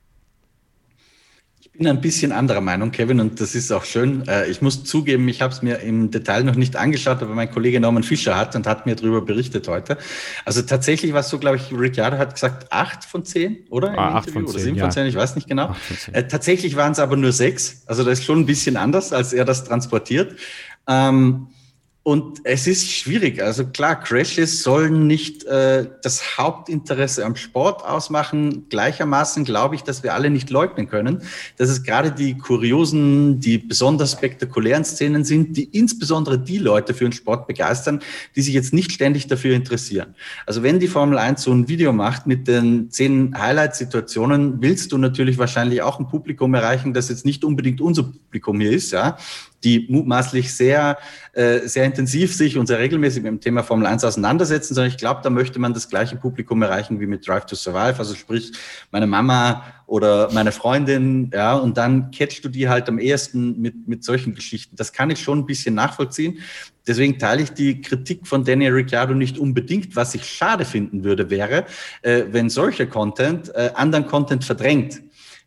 Ich 1.76 1.78
bin 1.78 1.88
ein 1.88 2.00
bisschen 2.00 2.33
anderer 2.33 2.62
Meinung, 2.62 2.90
Kevin, 2.90 3.21
und 3.21 3.38
das 3.38 3.54
ist 3.54 3.71
auch 3.71 3.85
schön. 3.85 4.26
Äh, 4.26 4.49
ich 4.49 4.62
muss 4.62 4.85
zugeben, 4.85 5.28
ich 5.28 5.42
habe 5.42 5.52
es 5.52 5.61
mir 5.61 5.80
im 5.80 6.11
Detail 6.11 6.42
noch 6.42 6.54
nicht 6.54 6.75
angeschaut, 6.75 7.21
aber 7.21 7.35
mein 7.35 7.50
Kollege 7.50 7.80
Norman 7.80 8.02
Fischer 8.02 8.35
hat 8.35 8.56
und 8.56 8.66
hat 8.66 8.87
mir 8.87 8.97
darüber 8.97 9.21
berichtet 9.21 9.68
heute. 9.68 9.99
Also 10.47 10.62
tatsächlich 10.62 11.12
war 11.12 11.21
es 11.21 11.28
so, 11.28 11.38
glaube 11.38 11.59
ich, 11.59 11.71
Ricciardo 11.71 12.16
hat 12.16 12.33
gesagt, 12.33 12.73
acht 12.73 13.04
von 13.04 13.26
zehn, 13.26 13.59
oder? 13.68 13.90
Ah, 13.90 14.14
acht 14.14 14.30
von 14.30 14.47
zehn, 14.47 14.54
oder 14.54 14.59
sieben 14.59 14.76
ja. 14.78 14.85
von 14.85 14.90
zehn, 14.90 15.06
ich 15.06 15.16
weiß 15.16 15.35
nicht 15.35 15.49
genau. 15.49 15.76
Äh, 16.12 16.23
tatsächlich 16.23 16.76
waren 16.76 16.92
es 16.92 16.99
aber 16.99 17.14
nur 17.14 17.33
sechs. 17.33 17.83
Also 17.85 18.04
das 18.04 18.21
ist 18.21 18.25
schon 18.25 18.38
ein 18.38 18.47
bisschen 18.47 18.78
anders, 18.78 19.12
als 19.12 19.35
er 19.35 19.45
das 19.45 19.64
transportiert. 19.64 20.35
Ähm, 20.88 21.49
und 22.06 22.42
es 22.44 22.68
ist 22.68 22.88
schwierig. 22.88 23.42
Also 23.42 23.66
klar, 23.66 24.00
Crashes 24.00 24.62
sollen 24.62 25.08
nicht 25.08 25.42
äh, 25.42 25.88
das 26.04 26.38
Hauptinteresse 26.38 27.25
am 27.25 27.34
Sport 27.34 27.84
ausmachen. 27.84 28.68
Gleichermaßen 28.68 29.44
glaube 29.44 29.75
ich, 29.75 29.82
dass 29.82 30.04
wir 30.04 30.14
alle 30.14 30.30
nicht 30.30 30.48
leugnen 30.48 30.88
können, 30.88 31.22
dass 31.56 31.68
es 31.68 31.82
gerade 31.82 32.12
die 32.12 32.38
kuriosen, 32.38 33.40
die 33.40 33.58
besonders 33.58 34.12
spektakulären 34.12 34.84
Szenen 34.84 35.25
sind, 35.25 35.56
die 35.56 35.64
insbesondere 35.64 36.38
die 36.38 36.58
Leute 36.58 36.94
für 36.94 37.06
den 37.06 37.12
Sport 37.12 37.48
begeistern, 37.48 38.00
die 38.36 38.42
sich 38.42 38.54
jetzt 38.54 38.72
nicht 38.72 38.92
ständig 38.92 39.26
dafür 39.26 39.56
interessieren. 39.56 40.14
Also 40.46 40.62
wenn 40.62 40.78
die 40.78 40.86
Formel 40.86 41.18
1 41.18 41.42
so 41.42 41.50
ein 41.50 41.66
Video 41.66 41.92
macht 41.92 42.28
mit 42.28 42.46
den 42.46 42.88
zehn 42.88 43.36
Highlight-Situationen, 43.36 44.62
willst 44.62 44.92
du 44.92 44.98
natürlich 44.98 45.38
wahrscheinlich 45.38 45.82
auch 45.82 45.98
ein 45.98 46.06
Publikum 46.06 46.54
erreichen, 46.54 46.94
das 46.94 47.08
jetzt 47.08 47.26
nicht 47.26 47.42
unbedingt 47.42 47.80
unser 47.80 48.04
Publikum 48.04 48.60
hier 48.60 48.70
ist, 48.70 48.92
ja, 48.92 49.18
die 49.66 49.85
mutmaßlich 49.88 50.54
sehr, 50.54 50.96
äh, 51.32 51.66
sehr 51.66 51.85
intensiv 51.85 52.32
sich 52.32 52.56
und 52.56 52.68
sehr 52.68 52.78
regelmäßig 52.78 53.25
mit 53.25 53.32
dem 53.32 53.40
Thema 53.40 53.64
Formel 53.64 53.87
1 53.87 54.04
auseinandersetzen, 54.04 54.75
sondern 54.75 54.92
ich 54.92 54.96
glaube, 54.96 55.23
da 55.25 55.30
möchte 55.30 55.58
man 55.58 55.75
das 55.75 55.88
gleiche 55.88 56.14
Publikum 56.14 56.62
erreichen 56.62 57.00
wie 57.00 57.06
mit 57.08 57.26
Drive 57.26 57.46
to 57.46 57.56
Survive, 57.56 57.99
also 57.99 58.14
sprich 58.14 58.52
meine 58.92 59.08
Mama 59.08 59.64
oder 59.87 60.30
meine 60.32 60.52
Freundin, 60.52 61.32
ja, 61.35 61.54
und 61.54 61.76
dann 61.76 62.12
catchst 62.12 62.44
du 62.44 62.49
die 62.49 62.68
halt 62.68 62.88
am 62.88 63.00
ehesten 63.00 63.61
mit, 63.61 63.88
mit 63.88 64.04
solchen 64.04 64.37
Geschichten. 64.37 64.76
Das 64.76 64.92
kann 64.92 65.11
ich 65.11 65.20
schon 65.20 65.40
ein 65.40 65.46
bisschen 65.46 65.75
nachvollziehen. 65.75 66.38
Deswegen 66.87 67.18
teile 67.18 67.42
ich 67.42 67.50
die 67.50 67.80
Kritik 67.80 68.28
von 68.28 68.44
Daniel 68.44 68.73
Ricciardo 68.73 69.14
nicht 69.14 69.37
unbedingt. 69.38 69.96
Was 69.96 70.14
ich 70.14 70.25
schade 70.25 70.64
finden 70.64 71.02
würde, 71.02 71.28
wäre, 71.28 71.64
äh, 72.02 72.23
wenn 72.30 72.50
solcher 72.50 72.87
Content 72.87 73.52
äh, 73.54 73.70
anderen 73.75 74.06
Content 74.06 74.44
verdrängt. 74.44 75.02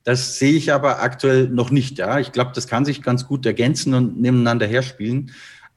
Das 0.09 0.39
sehe 0.39 0.53
ich 0.53 0.73
aber 0.73 1.03
aktuell 1.03 1.49
noch 1.49 1.69
nicht. 1.69 1.99
Ja, 1.99 2.17
ich 2.17 2.31
glaube, 2.31 2.49
das 2.55 2.65
kann 2.65 2.83
sich 2.83 3.03
ganz 3.03 3.27
gut 3.27 3.45
ergänzen 3.45 3.93
und 3.93 4.19
nebeneinander 4.19 4.65
herspielen. 4.65 5.29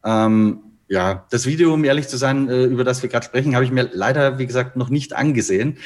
Ähm, 0.06 0.60
ja, 0.88 1.26
das 1.30 1.44
Video, 1.44 1.74
um 1.74 1.84
ehrlich 1.84 2.08
zu 2.08 2.16
sein, 2.16 2.48
äh, 2.48 2.64
über 2.64 2.82
das 2.82 3.02
wir 3.02 3.10
gerade 3.10 3.26
sprechen, 3.26 3.54
habe 3.54 3.66
ich 3.66 3.70
mir 3.70 3.90
leider, 3.92 4.38
wie 4.38 4.46
gesagt, 4.46 4.74
noch 4.74 4.88
nicht 4.88 5.12
angesehen. 5.12 5.76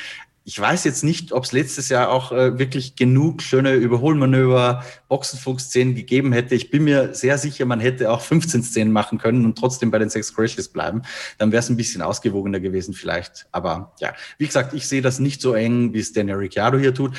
Ich 0.44 0.60
weiß 0.60 0.84
jetzt 0.84 1.02
nicht, 1.02 1.32
ob 1.32 1.42
es 1.42 1.50
letztes 1.50 1.88
Jahr 1.88 2.08
auch 2.08 2.30
äh, 2.30 2.56
wirklich 2.56 2.94
genug 2.94 3.42
schöne 3.42 3.74
Überholmanöver, 3.74 4.84
Boxenfunk-Szenen 5.08 5.96
gegeben 5.96 6.32
hätte. 6.32 6.54
Ich 6.54 6.70
bin 6.70 6.84
mir 6.84 7.14
sehr 7.14 7.38
sicher, 7.38 7.64
man 7.64 7.80
hätte 7.80 8.12
auch 8.12 8.20
15 8.20 8.62
Szenen 8.62 8.92
machen 8.92 9.18
können 9.18 9.44
und 9.44 9.58
trotzdem 9.58 9.90
bei 9.90 9.98
den 9.98 10.08
sechs 10.08 10.32
Crashes 10.32 10.68
bleiben. 10.68 11.02
Dann 11.38 11.50
wäre 11.50 11.58
es 11.58 11.68
ein 11.68 11.76
bisschen 11.76 12.00
ausgewogener 12.00 12.60
gewesen 12.60 12.94
vielleicht. 12.94 13.48
Aber 13.50 13.92
ja, 13.98 14.14
wie 14.38 14.46
gesagt, 14.46 14.72
ich 14.72 14.86
sehe 14.86 15.02
das 15.02 15.18
nicht 15.18 15.40
so 15.40 15.54
eng, 15.54 15.92
wie 15.92 15.98
es 15.98 16.12
Daniel 16.12 16.36
Ricciardo 16.36 16.78
hier 16.78 16.94
tut. 16.94 17.16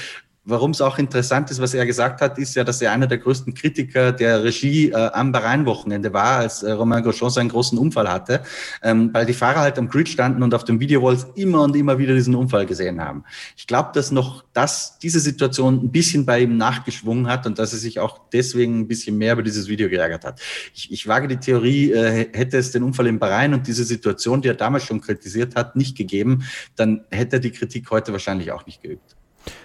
Warum 0.50 0.72
es 0.72 0.80
auch 0.80 0.98
interessant 0.98 1.52
ist, 1.52 1.60
was 1.60 1.74
er 1.74 1.86
gesagt 1.86 2.22
hat, 2.22 2.38
ist 2.38 2.56
ja, 2.56 2.64
dass 2.64 2.82
er 2.82 2.94
einer 2.94 3.06
der 3.06 3.18
größten 3.18 3.54
Kritiker 3.54 4.14
der 4.14 4.46
Regie 4.46 4.92
äh, 4.92 4.96
am 4.96 5.34
Bahrain-Wochenende 5.34 6.14
war, 6.14 6.38
als 6.38 6.64
äh, 6.64 6.72
Romain 6.72 7.04
Grosjean 7.04 7.30
seinen 7.30 7.50
großen 7.50 7.78
Unfall 7.78 8.08
hatte, 8.08 8.44
ähm, 8.82 9.10
weil 9.12 9.26
die 9.26 9.34
Fahrer 9.34 9.60
halt 9.60 9.78
am 9.78 9.90
Grid 9.90 10.08
standen 10.08 10.44
und 10.44 10.54
auf 10.54 10.64
dem 10.64 10.80
Videowalls 10.80 11.28
immer 11.36 11.64
und 11.64 11.76
immer 11.76 11.98
wieder 11.98 12.14
diesen 12.14 12.34
Unfall 12.34 12.66
gesehen 12.66 13.02
haben. 13.02 13.26
Ich 13.58 13.68
glaube, 13.68 13.90
dass 13.94 14.12
noch 14.12 14.46
das, 14.54 14.98
diese 15.00 15.20
Situation 15.20 15.84
ein 15.84 15.92
bisschen 15.92 16.26
bei 16.26 16.40
ihm 16.40 16.56
nachgeschwungen 16.56 17.28
hat 17.28 17.46
und 17.46 17.60
dass 17.60 17.74
er 17.74 17.80
sich 17.80 18.00
auch 18.00 18.18
deswegen 18.32 18.80
ein 18.80 18.88
bisschen 18.88 19.18
mehr 19.18 19.34
über 19.34 19.44
dieses 19.44 19.68
Video 19.68 19.90
geärgert 19.90 20.24
hat. 20.24 20.40
Ich, 20.74 20.90
ich 20.94 21.06
wage 21.10 21.28
die 21.28 21.42
Theorie, 21.42 21.92
äh, 21.92 22.30
hätte 22.32 22.58
es 22.58 22.72
den 22.72 22.84
Unfall 22.84 23.08
in 23.08 23.20
Bahrain 23.20 23.54
und 23.54 23.68
diese 23.68 23.84
Situation, 23.84 24.42
die 24.42 24.48
er 24.48 24.56
damals 24.56 24.86
schon 24.86 25.02
kritisiert 25.02 25.58
hat, 25.58 25.76
nicht 25.76 25.98
gegeben, 25.98 26.46
dann 26.78 27.02
hätte 27.12 27.36
er 27.36 27.40
die 27.42 27.52
Kritik 27.52 27.92
heute 27.92 28.14
wahrscheinlich 28.14 28.54
auch 28.54 28.66
nicht 28.66 28.82
geübt. 28.82 29.17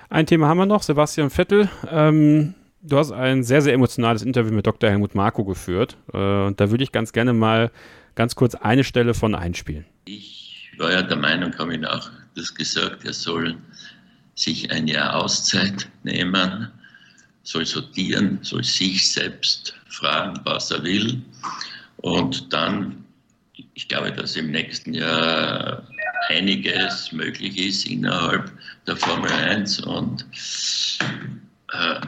Ein 0.09 0.27
Thema 0.27 0.49
haben 0.49 0.59
wir 0.59 0.67
noch, 0.67 0.83
Sebastian 0.83 1.31
Vettel. 1.31 1.69
Ähm, 1.91 2.55
du 2.83 2.99
hast 2.99 3.13
ein 3.13 3.43
sehr, 3.43 3.63
sehr 3.63 3.75
emotionales 3.75 4.23
Interview 4.23 4.53
mit 4.53 4.67
Dr. 4.67 4.91
Helmut 4.91 5.15
Marko 5.15 5.45
geführt. 5.45 5.97
Äh, 6.13 6.47
und 6.47 6.61
da 6.61 6.71
würde 6.71 6.85
ich 6.85 6.93
ganz 6.93 7.13
gerne 7.13 7.33
mal 7.33 7.71
ganz 8.15 8.35
kurz 8.35 8.55
eine 8.55 8.85
Stelle 8.85 9.15
von 9.15 9.35
einspielen. 9.35 9.87
Ich 10.05 10.71
war 10.79 10.93
ja 10.93 11.03
der 11.03 11.17
Meinung, 11.17 11.57
habe 11.59 11.75
ich 11.75 11.87
auch 11.87 12.11
das 12.35 12.55
gesagt, 12.55 13.05
er 13.05 13.13
soll 13.13 13.57
sich 14.35 14.71
ein 14.71 14.89
Jahr 14.89 15.17
Auszeit 15.17 15.89
nehmen, 16.03 16.71
soll 17.43 17.67
sortieren, 17.67 18.39
soll 18.43 18.65
sich 18.65 19.13
selbst 19.13 19.75
fragen, 19.89 20.41
was 20.45 20.71
er 20.71 20.83
will. 20.83 21.23
Und 21.99 22.53
dann, 22.53 23.05
ich 23.75 23.89
glaube, 23.89 24.13
dass 24.13 24.37
im 24.37 24.51
nächsten 24.51 24.95
Jahr 24.95 25.87
einiges 26.37 27.13
möglich 27.13 27.59
ist 27.59 27.87
innerhalb 27.87 28.51
der 28.87 28.97
Formel 28.97 29.31
1 29.31 29.81
und 29.81 30.27
äh, 31.73 32.01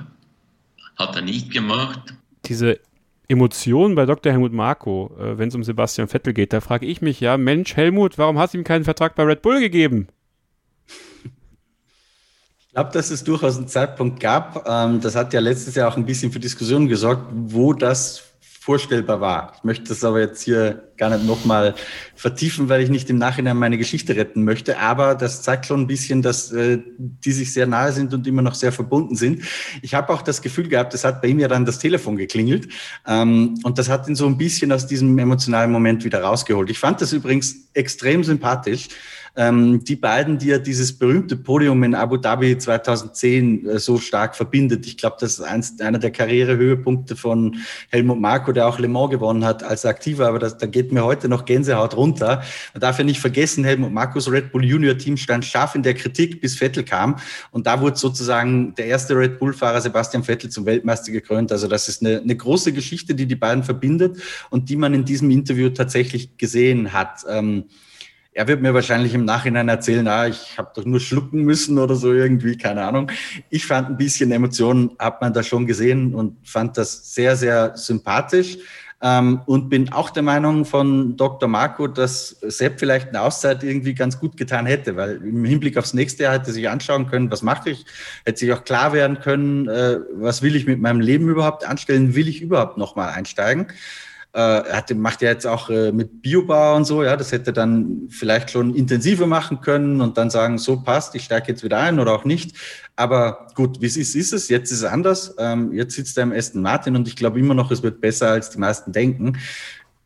hat 0.96 1.16
er 1.16 1.22
nicht 1.22 1.52
gemacht. 1.52 2.14
Diese 2.46 2.78
Emotionen 3.28 3.94
bei 3.94 4.06
Dr. 4.06 4.32
Helmut 4.32 4.52
Marko, 4.52 5.16
äh, 5.18 5.38
wenn 5.38 5.48
es 5.48 5.54
um 5.54 5.64
Sebastian 5.64 6.08
Vettel 6.08 6.32
geht, 6.32 6.52
da 6.52 6.60
frage 6.60 6.86
ich 6.86 7.00
mich 7.00 7.20
ja, 7.20 7.36
Mensch, 7.36 7.76
Helmut, 7.76 8.18
warum 8.18 8.38
hast 8.38 8.54
du 8.54 8.58
ihm 8.58 8.64
keinen 8.64 8.84
Vertrag 8.84 9.14
bei 9.14 9.22
Red 9.24 9.42
Bull 9.42 9.60
gegeben? 9.60 10.08
Ich 12.58 12.70
glaube, 12.74 12.90
dass 12.92 13.10
es 13.10 13.22
durchaus 13.22 13.56
einen 13.56 13.68
Zeitpunkt 13.68 14.20
gab. 14.20 14.68
Ähm, 14.68 15.00
das 15.00 15.14
hat 15.14 15.32
ja 15.32 15.40
letztes 15.40 15.76
Jahr 15.76 15.88
auch 15.88 15.96
ein 15.96 16.06
bisschen 16.06 16.32
für 16.32 16.40
Diskussionen 16.40 16.88
gesorgt, 16.88 17.22
wo 17.32 17.72
das 17.72 18.33
vorstellbar 18.64 19.20
war. 19.20 19.52
Ich 19.58 19.64
möchte 19.64 19.90
das 19.90 20.02
aber 20.04 20.20
jetzt 20.20 20.40
hier 20.40 20.88
gar 20.96 21.10
nicht 21.10 21.26
nochmal 21.26 21.74
vertiefen, 22.14 22.70
weil 22.70 22.80
ich 22.80 22.88
nicht 22.88 23.10
im 23.10 23.18
Nachhinein 23.18 23.58
meine 23.58 23.76
Geschichte 23.76 24.16
retten 24.16 24.42
möchte. 24.42 24.78
Aber 24.78 25.14
das 25.14 25.42
zeigt 25.42 25.66
schon 25.66 25.82
ein 25.82 25.86
bisschen, 25.86 26.22
dass 26.22 26.50
äh, 26.50 26.78
die 26.96 27.32
sich 27.32 27.52
sehr 27.52 27.66
nahe 27.66 27.92
sind 27.92 28.14
und 28.14 28.26
immer 28.26 28.40
noch 28.40 28.54
sehr 28.54 28.72
verbunden 28.72 29.16
sind. 29.16 29.42
Ich 29.82 29.92
habe 29.92 30.10
auch 30.14 30.22
das 30.22 30.40
Gefühl 30.40 30.68
gehabt, 30.68 30.94
es 30.94 31.04
hat 31.04 31.20
bei 31.20 31.28
ihm 31.28 31.40
ja 31.40 31.48
dann 31.48 31.66
das 31.66 31.78
Telefon 31.78 32.16
geklingelt. 32.16 32.68
Ähm, 33.06 33.58
und 33.64 33.76
das 33.76 33.90
hat 33.90 34.08
ihn 34.08 34.14
so 34.14 34.26
ein 34.26 34.38
bisschen 34.38 34.72
aus 34.72 34.86
diesem 34.86 35.18
emotionalen 35.18 35.70
Moment 35.70 36.02
wieder 36.02 36.22
rausgeholt. 36.22 36.70
Ich 36.70 36.78
fand 36.78 37.02
das 37.02 37.12
übrigens 37.12 37.68
extrem 37.74 38.24
sympathisch. 38.24 38.88
Ähm, 39.36 39.82
die 39.82 39.96
beiden, 39.96 40.38
die 40.38 40.48
ja 40.48 40.58
dieses 40.58 40.96
berühmte 40.96 41.36
Podium 41.36 41.82
in 41.82 41.94
Abu 41.96 42.16
Dhabi 42.16 42.56
2010 42.56 43.66
äh, 43.66 43.78
so 43.80 43.98
stark 43.98 44.36
verbindet. 44.36 44.86
Ich 44.86 44.96
glaube, 44.96 45.16
das 45.18 45.34
ist 45.34 45.40
eins, 45.40 45.80
einer 45.80 45.98
der 45.98 46.12
Karrierehöhepunkte 46.12 47.16
von 47.16 47.56
Helmut 47.90 48.20
Marko, 48.20 48.52
der 48.52 48.68
auch 48.68 48.78
Le 48.78 48.86
Mans 48.86 49.10
gewonnen 49.10 49.44
hat 49.44 49.64
als 49.64 49.84
Aktiver. 49.86 50.28
Aber 50.28 50.38
das, 50.38 50.56
da 50.58 50.66
geht 50.66 50.92
mir 50.92 51.04
heute 51.04 51.28
noch 51.28 51.44
Gänsehaut 51.46 51.96
runter. 51.96 52.42
Man 52.74 52.80
darf 52.80 52.98
ja 52.98 53.04
nicht 53.04 53.20
vergessen, 53.20 53.64
Helmut 53.64 53.92
Markos 53.92 54.30
Red 54.30 54.52
Bull 54.52 54.64
Junior 54.64 54.96
Team 54.96 55.16
stand 55.16 55.44
scharf 55.44 55.74
in 55.74 55.82
der 55.82 55.94
Kritik, 55.94 56.40
bis 56.40 56.56
Vettel 56.56 56.84
kam. 56.84 57.16
Und 57.50 57.66
da 57.66 57.80
wurde 57.80 57.96
sozusagen 57.96 58.74
der 58.76 58.86
erste 58.86 59.16
Red 59.16 59.40
Bull-Fahrer 59.40 59.80
Sebastian 59.80 60.22
Vettel 60.22 60.48
zum 60.48 60.64
Weltmeister 60.64 61.10
gekrönt. 61.10 61.50
Also 61.50 61.66
das 61.66 61.88
ist 61.88 62.02
eine, 62.02 62.20
eine 62.20 62.36
große 62.36 62.72
Geschichte, 62.72 63.16
die 63.16 63.26
die 63.26 63.34
beiden 63.34 63.64
verbindet 63.64 64.22
und 64.50 64.68
die 64.68 64.76
man 64.76 64.94
in 64.94 65.04
diesem 65.04 65.30
Interview 65.32 65.70
tatsächlich 65.70 66.36
gesehen 66.36 66.92
hat. 66.92 67.24
Ähm, 67.28 67.64
er 68.34 68.48
wird 68.48 68.60
mir 68.60 68.74
wahrscheinlich 68.74 69.14
im 69.14 69.24
Nachhinein 69.24 69.68
erzählen, 69.68 70.06
ah, 70.08 70.26
ich 70.26 70.58
habe 70.58 70.72
doch 70.74 70.84
nur 70.84 70.98
schlucken 70.98 71.42
müssen 71.42 71.78
oder 71.78 71.94
so 71.94 72.12
irgendwie, 72.12 72.58
keine 72.58 72.84
Ahnung. 72.84 73.10
Ich 73.48 73.64
fand 73.64 73.88
ein 73.88 73.96
bisschen 73.96 74.32
Emotionen, 74.32 74.90
hat 74.98 75.20
man 75.20 75.32
da 75.32 75.44
schon 75.44 75.66
gesehen 75.66 76.14
und 76.14 76.36
fand 76.46 76.76
das 76.76 77.14
sehr, 77.14 77.36
sehr 77.36 77.76
sympathisch. 77.76 78.58
Ähm, 79.02 79.42
und 79.46 79.68
bin 79.68 79.92
auch 79.92 80.10
der 80.10 80.22
Meinung 80.22 80.64
von 80.64 81.16
Dr. 81.16 81.48
Marco, 81.48 81.86
dass 81.86 82.30
Sepp 82.40 82.78
vielleicht 82.78 83.08
eine 83.08 83.20
Auszeit 83.20 83.62
irgendwie 83.62 83.92
ganz 83.92 84.18
gut 84.18 84.36
getan 84.36 84.66
hätte, 84.66 84.96
weil 84.96 85.16
im 85.16 85.44
Hinblick 85.44 85.76
aufs 85.76 85.94
nächste 85.94 86.22
Jahr 86.22 86.34
hätte 86.34 86.52
sich 86.52 86.68
anschauen 86.68 87.06
können, 87.08 87.30
was 87.30 87.42
mache 87.42 87.70
ich, 87.70 87.84
hätte 88.24 88.38
sich 88.38 88.52
auch 88.52 88.64
klar 88.64 88.94
werden 88.94 89.20
können, 89.20 89.68
äh, 89.68 89.98
was 90.14 90.40
will 90.40 90.56
ich 90.56 90.66
mit 90.66 90.80
meinem 90.80 91.00
Leben 91.00 91.28
überhaupt 91.28 91.68
anstellen, 91.68 92.14
will 92.14 92.28
ich 92.28 92.40
überhaupt 92.40 92.78
nochmal 92.78 93.10
einsteigen. 93.10 93.66
Äh, 94.34 94.66
er 94.66 94.76
hatte, 94.76 94.96
macht 94.96 95.22
ja 95.22 95.28
jetzt 95.28 95.46
auch 95.46 95.70
äh, 95.70 95.92
mit 95.92 96.20
Biobau 96.20 96.74
und 96.74 96.84
so, 96.84 97.04
ja, 97.04 97.16
das 97.16 97.30
hätte 97.30 97.52
dann 97.52 98.08
vielleicht 98.10 98.50
schon 98.50 98.74
intensiver 98.74 99.28
machen 99.28 99.60
können 99.60 100.00
und 100.00 100.18
dann 100.18 100.28
sagen, 100.28 100.58
so 100.58 100.80
passt, 100.80 101.14
ich 101.14 101.22
steige 101.22 101.48
jetzt 101.48 101.62
wieder 101.62 101.78
ein 101.78 102.00
oder 102.00 102.12
auch 102.12 102.24
nicht. 102.24 102.56
Aber 102.96 103.46
gut, 103.54 103.80
wie 103.80 103.86
es 103.86 103.96
ist, 103.96 104.16
ist 104.16 104.32
es. 104.32 104.48
Jetzt 104.48 104.72
ist 104.72 104.78
es 104.78 104.84
anders. 104.84 105.36
Ähm, 105.38 105.72
jetzt 105.72 105.94
sitzt 105.94 106.18
er 106.18 106.24
im 106.24 106.32
Aston 106.32 106.62
Martin 106.62 106.96
und 106.96 107.06
ich 107.06 107.14
glaube 107.14 107.38
immer 107.38 107.54
noch, 107.54 107.70
es 107.70 107.84
wird 107.84 108.00
besser, 108.00 108.30
als 108.30 108.50
die 108.50 108.58
meisten 108.58 108.90
denken. 108.90 109.38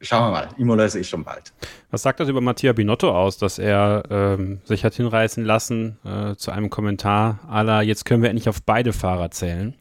Schauen 0.01 0.27
wir 0.27 0.31
mal. 0.31 0.49
Imola 0.59 0.85
ist 0.85 0.95
eh 0.95 1.05
schon 1.05 1.25
bald. 1.25 1.53
Was 1.91 2.03
sagt 2.03 2.21
das 2.21 2.29
über 2.29 2.43
Mattia 2.43 2.73
Binotto 2.75 3.11
aus, 3.11 3.39
dass 3.39 3.59
er 3.59 4.03
ähm, 4.11 4.61
sich 4.65 4.85
hat 4.85 4.95
hinreißen 4.95 5.43
lassen 5.45 5.99
äh, 6.05 6.37
zu 6.37 6.51
einem 6.51 6.69
Kommentar 6.69 7.41
aller, 7.49 7.81
jetzt 7.83 8.05
können 8.05 8.23
wir 8.23 8.29
endlich 8.29 8.49
auf 8.49 8.63
beide 8.63 8.93
Fahrer 8.93 9.31
zählen? 9.31 9.75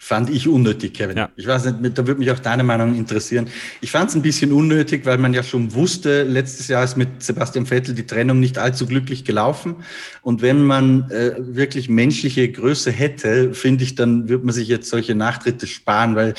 Fand 0.00 0.30
ich 0.30 0.46
unnötig, 0.46 0.94
Kevin. 0.94 1.16
Ja. 1.16 1.28
Ich 1.34 1.46
weiß 1.46 1.64
nicht, 1.64 1.98
da 1.98 2.06
würde 2.06 2.20
mich 2.20 2.30
auch 2.30 2.38
deine 2.38 2.62
Meinung 2.62 2.94
interessieren. 2.94 3.48
Ich 3.80 3.90
fand 3.90 4.10
es 4.10 4.16
ein 4.16 4.22
bisschen 4.22 4.52
unnötig, 4.52 5.04
weil 5.04 5.18
man 5.18 5.34
ja 5.34 5.42
schon 5.42 5.74
wusste, 5.74 6.22
letztes 6.22 6.68
Jahr 6.68 6.84
ist 6.84 6.96
mit 6.96 7.22
Sebastian 7.22 7.66
Vettel 7.66 7.94
die 7.94 8.06
Trennung 8.06 8.38
nicht 8.38 8.58
allzu 8.58 8.86
glücklich 8.86 9.24
gelaufen. 9.24 9.76
Und 10.22 10.40
wenn 10.40 10.62
man 10.62 11.10
äh, 11.10 11.34
wirklich 11.38 11.88
menschliche 11.88 12.50
Größe 12.50 12.92
hätte, 12.92 13.52
finde 13.54 13.82
ich, 13.82 13.96
dann 13.96 14.28
würde 14.28 14.46
man 14.46 14.54
sich 14.54 14.68
jetzt 14.68 14.88
solche 14.88 15.16
Nachtritte 15.16 15.66
sparen, 15.66 16.14
weil 16.14 16.34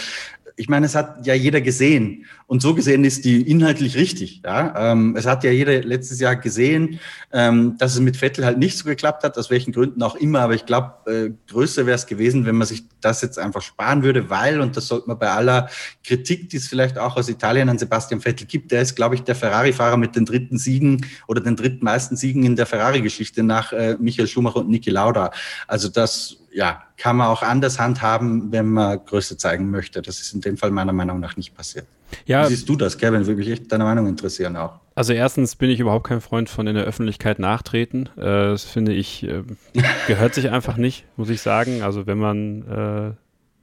ich 0.55 0.67
meine, 0.67 0.85
es 0.85 0.95
hat 0.95 1.25
ja 1.25 1.33
jeder 1.33 1.61
gesehen. 1.61 2.25
Und 2.49 2.63
so 2.63 2.73
gesehen 2.73 3.03
ist 3.03 3.25
die 3.25 3.43
inhaltlich 3.43 3.95
richtig. 3.95 4.41
Ja? 4.43 4.91
Ähm, 4.91 5.15
es 5.15 5.27
hat 5.27 5.43
ja 5.43 5.51
jeder 5.51 5.83
letztes 5.83 6.19
Jahr 6.19 6.35
gesehen, 6.35 6.99
ähm, 7.31 7.77
dass 7.77 7.93
es 7.93 7.99
mit 7.99 8.17
Vettel 8.17 8.43
halt 8.43 8.57
nicht 8.57 8.75
so 8.75 8.85
geklappt 8.85 9.23
hat, 9.23 9.37
aus 9.37 9.51
welchen 9.51 9.71
Gründen 9.71 10.01
auch 10.01 10.15
immer. 10.15 10.39
Aber 10.39 10.55
ich 10.55 10.65
glaube, 10.65 10.95
äh, 11.05 11.29
größer 11.47 11.85
wäre 11.85 11.93
es 11.93 12.07
gewesen, 12.07 12.47
wenn 12.47 12.55
man 12.55 12.65
sich 12.65 12.85
das 13.01 13.21
jetzt 13.21 13.37
einfach 13.37 13.61
sparen 13.61 14.01
würde, 14.01 14.31
weil, 14.31 14.61
und 14.61 14.75
das 14.75 14.87
sollte 14.87 15.07
man 15.07 15.19
bei 15.19 15.29
aller 15.29 15.69
Kritik, 16.03 16.49
die 16.49 16.57
es 16.57 16.67
vielleicht 16.67 16.97
auch 16.97 17.17
aus 17.17 17.29
Italien 17.29 17.69
an 17.69 17.77
Sebastian 17.77 18.19
Vettel 18.19 18.47
gibt, 18.47 18.71
der 18.71 18.81
ist, 18.81 18.95
glaube 18.95 19.13
ich, 19.13 19.21
der 19.21 19.35
Ferrari-Fahrer 19.35 19.97
mit 19.97 20.15
den 20.15 20.25
dritten 20.25 20.57
Siegen 20.57 21.05
oder 21.27 21.41
den 21.41 21.55
drittmeisten 21.55 22.17
Siegen 22.17 22.43
in 22.45 22.55
der 22.55 22.65
Ferrari-Geschichte 22.65 23.43
nach 23.43 23.73
äh, 23.73 23.95
Michael 23.99 24.27
Schumacher 24.27 24.61
und 24.61 24.69
Niki 24.69 24.89
Lauda. 24.89 25.29
Also 25.67 25.87
das 25.87 26.37
ja, 26.51 26.81
kann 26.97 27.15
man 27.15 27.27
auch 27.27 27.43
anders 27.43 27.77
handhaben, 27.77 28.51
wenn 28.51 28.69
man 28.69 29.05
Größe 29.05 29.37
zeigen 29.37 29.69
möchte. 29.69 30.01
Das 30.01 30.19
ist 30.19 30.33
in 30.33 30.41
dem 30.41 30.57
Fall 30.57 30.71
meiner 30.71 30.93
Meinung 30.93 31.19
nach 31.19 31.37
nicht 31.37 31.53
passiert. 31.53 31.85
Ja, 32.25 32.45
Wie 32.45 32.49
siehst 32.49 32.67
du 32.69 32.75
das, 32.75 32.97
Kevin? 32.97 33.25
Würde 33.25 33.37
mich 33.37 33.49
echt 33.49 33.71
deine 33.71 33.83
Meinung 33.83 34.07
interessieren 34.07 34.55
auch. 34.55 34.79
Also 34.95 35.13
erstens 35.13 35.55
bin 35.55 35.69
ich 35.69 35.79
überhaupt 35.79 36.07
kein 36.07 36.21
Freund 36.21 36.49
von 36.49 36.67
in 36.67 36.75
der 36.75 36.83
Öffentlichkeit 36.83 37.39
nachtreten. 37.39 38.09
Äh, 38.17 38.51
das 38.51 38.65
finde 38.65 38.93
ich, 38.93 39.23
äh, 39.23 39.43
gehört 40.07 40.33
sich 40.33 40.49
einfach 40.49 40.77
nicht, 40.77 41.05
muss 41.15 41.29
ich 41.29 41.41
sagen. 41.41 41.81
Also 41.83 42.05
wenn 42.05 42.17
man, 42.17 42.61
äh, 42.67 43.11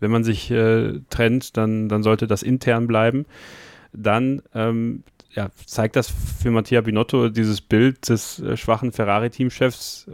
wenn 0.01 0.11
man 0.11 0.25
sich 0.25 0.49
trennt, 1.11 1.57
dann, 1.57 1.89
dann 1.89 2.03
sollte 2.03 2.27
das 2.27 2.43
intern 2.43 2.87
bleiben. 2.87 3.27
Dann 3.93 4.43
ähm, 4.55 5.05
ja, 5.31 5.49
zeigt 5.65 5.97
das 5.97 6.11
für 6.11 6.51
Mattia 6.51 6.83
Binotto 6.83 7.31
dieses 7.31 7.61
Bild 7.61 8.09
des 8.09 8.43
schwachen 8.57 8.93
Ferrari-Teamchefs 8.93 10.07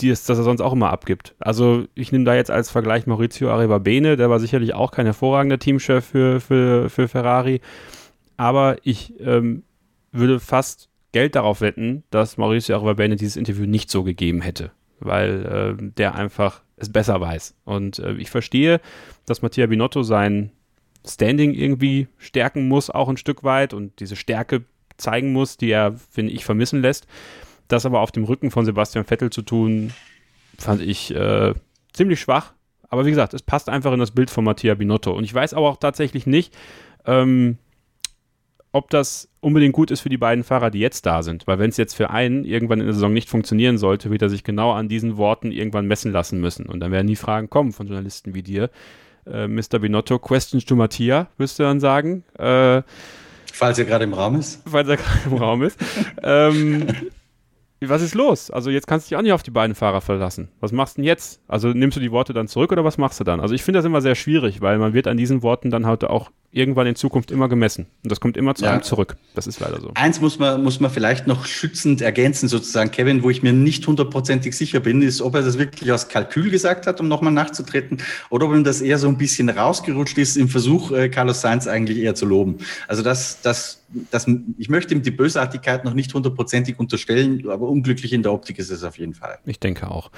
die 0.00 0.10
es, 0.10 0.24
das 0.24 0.38
er 0.38 0.44
sonst 0.44 0.60
auch 0.60 0.72
immer 0.72 0.90
abgibt. 0.90 1.34
Also 1.38 1.84
ich 1.94 2.12
nehme 2.12 2.24
da 2.24 2.34
jetzt 2.34 2.50
als 2.50 2.70
Vergleich 2.70 3.06
Maurizio 3.06 3.50
Arrivabene, 3.50 4.16
der 4.16 4.30
war 4.30 4.40
sicherlich 4.40 4.74
auch 4.74 4.90
kein 4.90 5.06
hervorragender 5.06 5.58
Teamchef 5.58 6.04
für, 6.04 6.40
für, 6.40 6.90
für 6.90 7.08
Ferrari, 7.08 7.60
aber 8.36 8.76
ich 8.82 9.14
ähm, 9.20 9.62
würde 10.12 10.40
fast 10.40 10.88
Geld 11.12 11.36
darauf 11.36 11.60
wetten, 11.60 12.02
dass 12.10 12.36
Maurizio 12.36 12.76
Arrivabene 12.76 13.16
dieses 13.16 13.36
Interview 13.36 13.66
nicht 13.66 13.90
so 13.90 14.02
gegeben 14.02 14.40
hätte, 14.40 14.72
weil 14.98 15.76
äh, 15.80 15.90
der 15.96 16.16
einfach 16.16 16.62
es 16.76 16.90
besser 16.90 17.20
weiß. 17.20 17.54
Und 17.64 18.00
äh, 18.00 18.14
ich 18.14 18.30
verstehe, 18.30 18.80
dass 19.26 19.42
Mattia 19.42 19.66
Binotto 19.66 20.02
sein 20.02 20.50
Standing 21.06 21.54
irgendwie 21.54 22.08
stärken 22.18 22.66
muss, 22.66 22.90
auch 22.90 23.08
ein 23.08 23.16
Stück 23.16 23.44
weit 23.44 23.74
und 23.74 24.00
diese 24.00 24.16
Stärke 24.16 24.64
zeigen 24.96 25.32
muss, 25.32 25.56
die 25.56 25.70
er, 25.70 25.94
finde 26.10 26.32
ich, 26.32 26.44
vermissen 26.44 26.80
lässt. 26.80 27.06
Das 27.68 27.86
aber 27.86 28.00
auf 28.00 28.12
dem 28.12 28.24
Rücken 28.24 28.50
von 28.50 28.64
Sebastian 28.64 29.04
Vettel 29.04 29.30
zu 29.30 29.42
tun, 29.42 29.92
fand 30.58 30.82
ich 30.82 31.14
äh, 31.14 31.54
ziemlich 31.92 32.20
schwach. 32.20 32.52
Aber 32.88 33.06
wie 33.06 33.10
gesagt, 33.10 33.34
es 33.34 33.42
passt 33.42 33.68
einfach 33.68 33.92
in 33.92 34.00
das 34.00 34.12
Bild 34.12 34.30
von 34.30 34.44
Mattia 34.44 34.74
Binotto. 34.74 35.12
Und 35.12 35.24
ich 35.24 35.34
weiß 35.34 35.54
aber 35.54 35.68
auch 35.68 35.78
tatsächlich 35.78 36.26
nicht, 36.26 36.54
ähm, 37.06 37.58
ob 38.72 38.90
das 38.90 39.28
unbedingt 39.40 39.72
gut 39.72 39.90
ist 39.90 40.00
für 40.00 40.08
die 40.08 40.18
beiden 40.18 40.42
Fahrer, 40.44 40.70
die 40.70 40.80
jetzt 40.80 41.06
da 41.06 41.22
sind. 41.22 41.46
Weil 41.46 41.58
wenn 41.58 41.70
es 41.70 41.76
jetzt 41.76 41.94
für 41.94 42.10
einen 42.10 42.44
irgendwann 42.44 42.80
in 42.80 42.86
der 42.86 42.94
Saison 42.94 43.12
nicht 43.12 43.28
funktionieren 43.28 43.78
sollte, 43.78 44.10
wird 44.10 44.22
er 44.22 44.28
sich 44.28 44.44
genau 44.44 44.72
an 44.72 44.88
diesen 44.88 45.16
Worten 45.16 45.52
irgendwann 45.52 45.86
messen 45.86 46.12
lassen 46.12 46.40
müssen. 46.40 46.66
Und 46.66 46.80
dann 46.80 46.92
werden 46.92 47.06
die 47.06 47.16
Fragen 47.16 47.48
kommen 47.48 47.72
von 47.72 47.86
Journalisten 47.86 48.34
wie 48.34 48.42
dir. 48.42 48.70
Äh, 49.26 49.48
Mr. 49.48 49.78
Binotto, 49.80 50.18
questions 50.18 50.64
to 50.64 50.76
Mattia, 50.76 51.28
wirst 51.38 51.58
du 51.58 51.62
dann 51.62 51.80
sagen. 51.80 52.24
Äh, 52.38 52.82
falls 53.52 53.78
er 53.78 53.84
gerade 53.84 54.04
im 54.04 54.12
Raum 54.12 54.36
ist. 54.36 54.62
Falls 54.66 54.88
er 54.88 54.96
gerade 54.96 55.20
im 55.26 55.34
Raum 55.34 55.62
ist. 55.62 55.78
ähm, 56.22 56.86
was 57.88 58.02
ist 58.02 58.14
los? 58.14 58.50
Also 58.50 58.70
jetzt 58.70 58.86
kannst 58.86 59.06
du 59.06 59.08
dich 59.10 59.18
auch 59.18 59.22
nicht 59.22 59.32
auf 59.32 59.42
die 59.42 59.50
beiden 59.50 59.74
Fahrer 59.74 60.00
verlassen. 60.00 60.48
Was 60.60 60.72
machst 60.72 60.96
du 60.96 61.02
denn 61.02 61.06
jetzt? 61.06 61.40
Also 61.48 61.68
nimmst 61.68 61.96
du 61.96 62.00
die 62.00 62.12
Worte 62.12 62.32
dann 62.32 62.48
zurück 62.48 62.72
oder 62.72 62.84
was 62.84 62.98
machst 62.98 63.20
du 63.20 63.24
dann? 63.24 63.40
Also 63.40 63.54
ich 63.54 63.62
finde 63.62 63.78
das 63.78 63.84
immer 63.84 64.00
sehr 64.00 64.14
schwierig, 64.14 64.60
weil 64.60 64.78
man 64.78 64.94
wird 64.94 65.06
an 65.06 65.16
diesen 65.16 65.42
Worten 65.42 65.70
dann 65.70 65.86
halt 65.86 66.04
auch 66.04 66.30
irgendwann 66.54 66.86
in 66.86 66.94
Zukunft 66.94 67.30
immer 67.30 67.48
gemessen. 67.48 67.86
Und 68.02 68.12
das 68.12 68.20
kommt 68.20 68.36
immer 68.36 68.54
zu 68.54 68.64
ja. 68.64 68.72
einem 68.72 68.82
zurück. 68.82 69.16
Das 69.34 69.46
ist 69.46 69.58
leider 69.58 69.80
so. 69.80 69.90
Eins 69.94 70.20
muss 70.20 70.38
man, 70.38 70.62
muss 70.62 70.78
man 70.78 70.90
vielleicht 70.90 71.26
noch 71.26 71.46
schützend 71.46 72.00
ergänzen, 72.00 72.48
sozusagen, 72.48 72.90
Kevin, 72.92 73.22
wo 73.22 73.30
ich 73.30 73.42
mir 73.42 73.52
nicht 73.52 73.86
hundertprozentig 73.86 74.56
sicher 74.56 74.80
bin, 74.80 75.02
ist, 75.02 75.20
ob 75.20 75.34
er 75.34 75.42
das 75.42 75.58
wirklich 75.58 75.90
aus 75.90 76.08
Kalkül 76.08 76.50
gesagt 76.50 76.86
hat, 76.86 77.00
um 77.00 77.08
nochmal 77.08 77.32
nachzutreten, 77.32 77.98
oder 78.30 78.46
ob 78.46 78.54
ihm 78.54 78.62
das 78.62 78.80
eher 78.80 78.98
so 78.98 79.08
ein 79.08 79.18
bisschen 79.18 79.48
rausgerutscht 79.48 80.16
ist 80.18 80.36
im 80.36 80.48
Versuch, 80.48 80.92
äh, 80.92 81.08
Carlos 81.08 81.40
Sainz 81.40 81.66
eigentlich 81.66 81.98
eher 81.98 82.14
zu 82.14 82.24
loben. 82.24 82.58
Also 82.86 83.02
das, 83.02 83.40
das, 83.42 83.82
das, 84.10 84.26
ich 84.56 84.68
möchte 84.68 84.94
ihm 84.94 85.02
die 85.02 85.10
Bösartigkeit 85.10 85.84
noch 85.84 85.94
nicht 85.94 86.14
hundertprozentig 86.14 86.78
unterstellen, 86.78 87.48
aber 87.48 87.68
unglücklich 87.68 88.12
in 88.12 88.22
der 88.22 88.32
Optik 88.32 88.58
ist 88.58 88.70
es 88.70 88.84
auf 88.84 88.98
jeden 88.98 89.14
Fall. 89.14 89.38
Ich 89.44 89.58
denke 89.58 89.90
auch. 89.90 90.10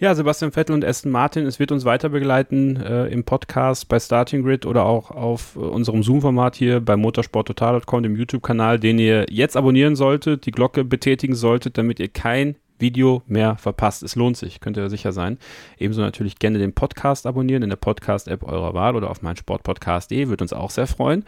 Ja, 0.00 0.14
Sebastian 0.14 0.50
Vettel 0.50 0.72
und 0.72 0.82
Aston 0.82 1.12
Martin, 1.12 1.44
es 1.44 1.58
wird 1.58 1.72
uns 1.72 1.84
weiter 1.84 2.08
begleiten 2.08 2.76
äh, 2.76 3.08
im 3.08 3.22
Podcast 3.22 3.86
bei 3.86 4.00
Starting 4.00 4.42
Grid 4.42 4.64
oder 4.64 4.86
auch 4.86 5.10
auf 5.10 5.56
äh, 5.56 5.58
unserem 5.58 6.02
Zoom-Format 6.02 6.56
hier 6.56 6.80
bei 6.80 6.96
motorsporttotal.com, 6.96 8.02
dem 8.02 8.16
YouTube-Kanal, 8.16 8.80
den 8.80 8.98
ihr 8.98 9.26
jetzt 9.28 9.58
abonnieren 9.58 9.96
solltet, 9.96 10.46
die 10.46 10.52
Glocke 10.52 10.84
betätigen 10.84 11.34
solltet, 11.34 11.76
damit 11.76 12.00
ihr 12.00 12.08
kein 12.08 12.56
Video 12.78 13.20
mehr 13.26 13.56
verpasst. 13.56 14.02
Es 14.02 14.16
lohnt 14.16 14.38
sich, 14.38 14.60
könnt 14.60 14.78
ihr 14.78 14.88
sicher 14.88 15.12
sein. 15.12 15.36
Ebenso 15.76 16.00
natürlich 16.00 16.38
gerne 16.38 16.58
den 16.58 16.72
Podcast 16.72 17.26
abonnieren 17.26 17.62
in 17.62 17.68
der 17.68 17.76
Podcast-App 17.76 18.42
eurer 18.42 18.72
Wahl 18.72 18.96
oder 18.96 19.10
auf 19.10 19.20
meinsportpodcast.de, 19.20 20.28
würde 20.28 20.44
uns 20.44 20.54
auch 20.54 20.70
sehr 20.70 20.86
freuen. 20.86 21.26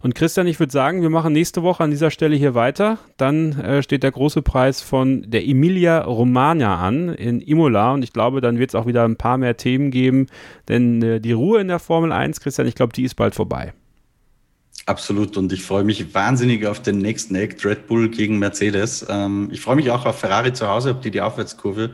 Und 0.00 0.14
Christian, 0.14 0.46
ich 0.46 0.60
würde 0.60 0.72
sagen, 0.72 1.02
wir 1.02 1.10
machen 1.10 1.32
nächste 1.32 1.62
Woche 1.62 1.82
an 1.82 1.90
dieser 1.90 2.10
Stelle 2.10 2.36
hier 2.36 2.54
weiter. 2.54 2.98
Dann 3.16 3.58
äh, 3.58 3.82
steht 3.82 4.02
der 4.02 4.12
große 4.12 4.42
Preis 4.42 4.80
von 4.80 5.28
der 5.28 5.46
Emilia 5.46 6.02
Romagna 6.02 6.76
an 6.78 7.08
in 7.14 7.40
Imola. 7.40 7.92
Und 7.94 8.02
ich 8.02 8.12
glaube, 8.12 8.40
dann 8.40 8.58
wird 8.58 8.70
es 8.70 8.74
auch 8.74 8.86
wieder 8.86 9.04
ein 9.04 9.16
paar 9.16 9.38
mehr 9.38 9.56
Themen 9.56 9.90
geben. 9.90 10.26
Denn 10.68 11.02
äh, 11.02 11.20
die 11.20 11.32
Ruhe 11.32 11.60
in 11.60 11.68
der 11.68 11.80
Formel 11.80 12.12
1, 12.12 12.40
Christian, 12.40 12.68
ich 12.68 12.74
glaube, 12.74 12.92
die 12.92 13.04
ist 13.04 13.14
bald 13.14 13.34
vorbei. 13.34 13.72
Absolut. 14.86 15.36
Und 15.36 15.52
ich 15.52 15.62
freue 15.62 15.84
mich 15.84 16.14
wahnsinnig 16.14 16.66
auf 16.66 16.80
den 16.80 16.98
nächsten 16.98 17.34
Act 17.34 17.64
Red 17.64 17.88
Bull 17.88 18.08
gegen 18.08 18.38
Mercedes. 18.38 19.04
Ähm, 19.08 19.48
ich 19.52 19.60
freue 19.60 19.76
mich 19.76 19.90
auch 19.90 20.06
auf 20.06 20.18
Ferrari 20.18 20.52
zu 20.52 20.68
Hause, 20.68 20.90
ob 20.90 21.02
die 21.02 21.10
die 21.10 21.20
Aufwärtskurve 21.20 21.90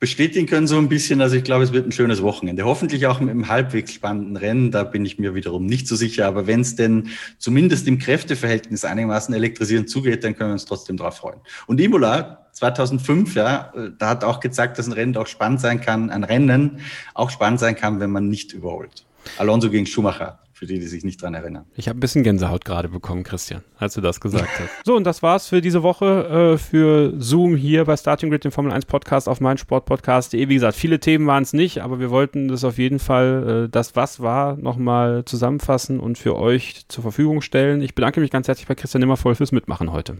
bestätigen 0.00 0.46
können 0.46 0.66
so 0.66 0.78
ein 0.78 0.88
bisschen. 0.88 1.20
Also 1.20 1.36
ich 1.36 1.44
glaube, 1.44 1.62
es 1.62 1.72
wird 1.72 1.86
ein 1.86 1.92
schönes 1.92 2.22
Wochenende. 2.22 2.64
Hoffentlich 2.64 3.06
auch 3.06 3.20
mit 3.20 3.30
einem 3.30 3.48
halbwegs 3.48 3.92
spannenden 3.92 4.36
Rennen. 4.36 4.70
Da 4.70 4.82
bin 4.82 5.04
ich 5.04 5.18
mir 5.18 5.34
wiederum 5.34 5.66
nicht 5.66 5.86
so 5.86 5.94
sicher. 5.94 6.26
Aber 6.26 6.46
wenn 6.46 6.62
es 6.62 6.74
denn 6.74 7.10
zumindest 7.38 7.86
im 7.86 7.98
Kräfteverhältnis 7.98 8.84
einigermaßen 8.86 9.34
elektrisierend 9.34 9.90
zugeht, 9.90 10.24
dann 10.24 10.34
können 10.34 10.50
wir 10.50 10.54
uns 10.54 10.64
trotzdem 10.64 10.96
darauf 10.96 11.18
freuen. 11.18 11.40
Und 11.66 11.80
Imola 11.80 12.46
2005, 12.52 13.34
ja, 13.34 13.72
da 13.98 14.08
hat 14.08 14.24
auch 14.24 14.40
gezeigt, 14.40 14.78
dass 14.78 14.86
ein 14.86 14.92
Rennen 14.92 15.16
auch 15.18 15.26
spannend 15.26 15.60
sein 15.60 15.82
kann, 15.82 16.10
ein 16.10 16.24
Rennen 16.24 16.80
auch 17.14 17.30
spannend 17.30 17.60
sein 17.60 17.76
kann, 17.76 18.00
wenn 18.00 18.10
man 18.10 18.28
nicht 18.28 18.54
überholt. 18.54 19.04
Alonso 19.36 19.70
gegen 19.70 19.84
Schumacher 19.84 20.40
für 20.60 20.66
die, 20.66 20.78
die 20.78 20.86
sich 20.88 21.04
nicht 21.04 21.22
dran 21.22 21.32
erinnern. 21.32 21.64
Ich 21.74 21.88
habe 21.88 21.96
ein 21.96 22.00
bisschen 22.00 22.22
Gänsehaut 22.22 22.66
gerade 22.66 22.90
bekommen, 22.90 23.22
Christian, 23.22 23.62
als 23.78 23.94
du 23.94 24.02
das 24.02 24.20
gesagt 24.20 24.50
hast. 24.60 24.68
So, 24.84 24.94
und 24.94 25.04
das 25.04 25.22
war's 25.22 25.48
für 25.48 25.62
diese 25.62 25.82
Woche 25.82 26.52
äh, 26.54 26.58
für 26.58 27.14
Zoom 27.18 27.56
hier 27.56 27.86
bei 27.86 27.96
Starting 27.96 28.28
Grid, 28.28 28.44
dem 28.44 28.52
Formel 28.52 28.70
1 28.70 28.84
Podcast 28.84 29.26
auf 29.26 29.40
meinsportpodcast.de. 29.40 30.50
Wie 30.50 30.54
gesagt, 30.54 30.76
viele 30.76 31.00
Themen 31.00 31.26
waren 31.26 31.44
es 31.44 31.54
nicht, 31.54 31.80
aber 31.80 31.98
wir 31.98 32.10
wollten 32.10 32.48
das 32.48 32.64
auf 32.64 32.76
jeden 32.76 32.98
Fall, 32.98 33.64
äh, 33.64 33.68
das 33.70 33.96
was 33.96 34.20
war, 34.20 34.58
nochmal 34.58 35.24
zusammenfassen 35.24 35.98
und 35.98 36.18
für 36.18 36.36
euch 36.36 36.86
zur 36.88 37.00
Verfügung 37.00 37.40
stellen. 37.40 37.80
Ich 37.80 37.94
bedanke 37.94 38.20
mich 38.20 38.30
ganz 38.30 38.46
herzlich 38.46 38.68
bei 38.68 38.74
Christian 38.74 39.00
Nimmervoll 39.00 39.36
fürs 39.36 39.52
Mitmachen 39.52 39.92
heute. 39.92 40.18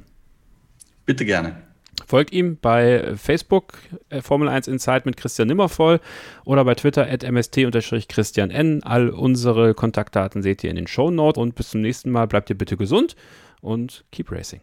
Bitte 1.04 1.26
gerne. 1.26 1.69
Folgt 2.06 2.32
ihm 2.32 2.58
bei 2.60 3.14
Facebook 3.16 3.74
äh, 4.08 4.22
Formel 4.22 4.48
1 4.48 4.68
Insight 4.68 5.06
mit 5.06 5.16
Christian 5.16 5.48
Nimmervoll 5.48 6.00
oder 6.44 6.64
bei 6.64 6.74
Twitter 6.74 7.06
at 7.08 7.22
mst-christian 7.22 8.50
n. 8.50 8.82
All 8.82 9.10
unsere 9.10 9.74
Kontaktdaten 9.74 10.42
seht 10.42 10.64
ihr 10.64 10.70
in 10.70 10.76
den 10.76 10.86
Show 10.86 11.10
Notes 11.10 11.40
und 11.40 11.54
bis 11.54 11.70
zum 11.70 11.80
nächsten 11.80 12.10
Mal 12.10 12.26
bleibt 12.26 12.50
ihr 12.50 12.58
bitte 12.58 12.76
gesund 12.76 13.16
und 13.60 14.04
keep 14.12 14.30
racing. 14.30 14.60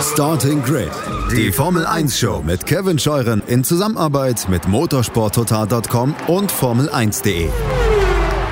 Starting 0.00 0.62
Grid, 0.62 0.90
die 1.32 1.50
Formel 1.50 1.86
1 1.86 2.18
Show 2.18 2.42
mit 2.44 2.66
Kevin 2.66 2.98
Scheuren 2.98 3.42
in 3.46 3.64
Zusammenarbeit 3.64 4.48
mit 4.48 4.66
motorsporttotal.com 4.68 6.14
und 6.26 6.52
Formel1.de. 6.52 7.48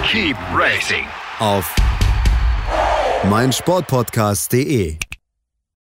Keep 0.04 0.36
racing 0.54 1.04
auf 1.38 1.74
meinsportpodcast.de. 3.28 4.98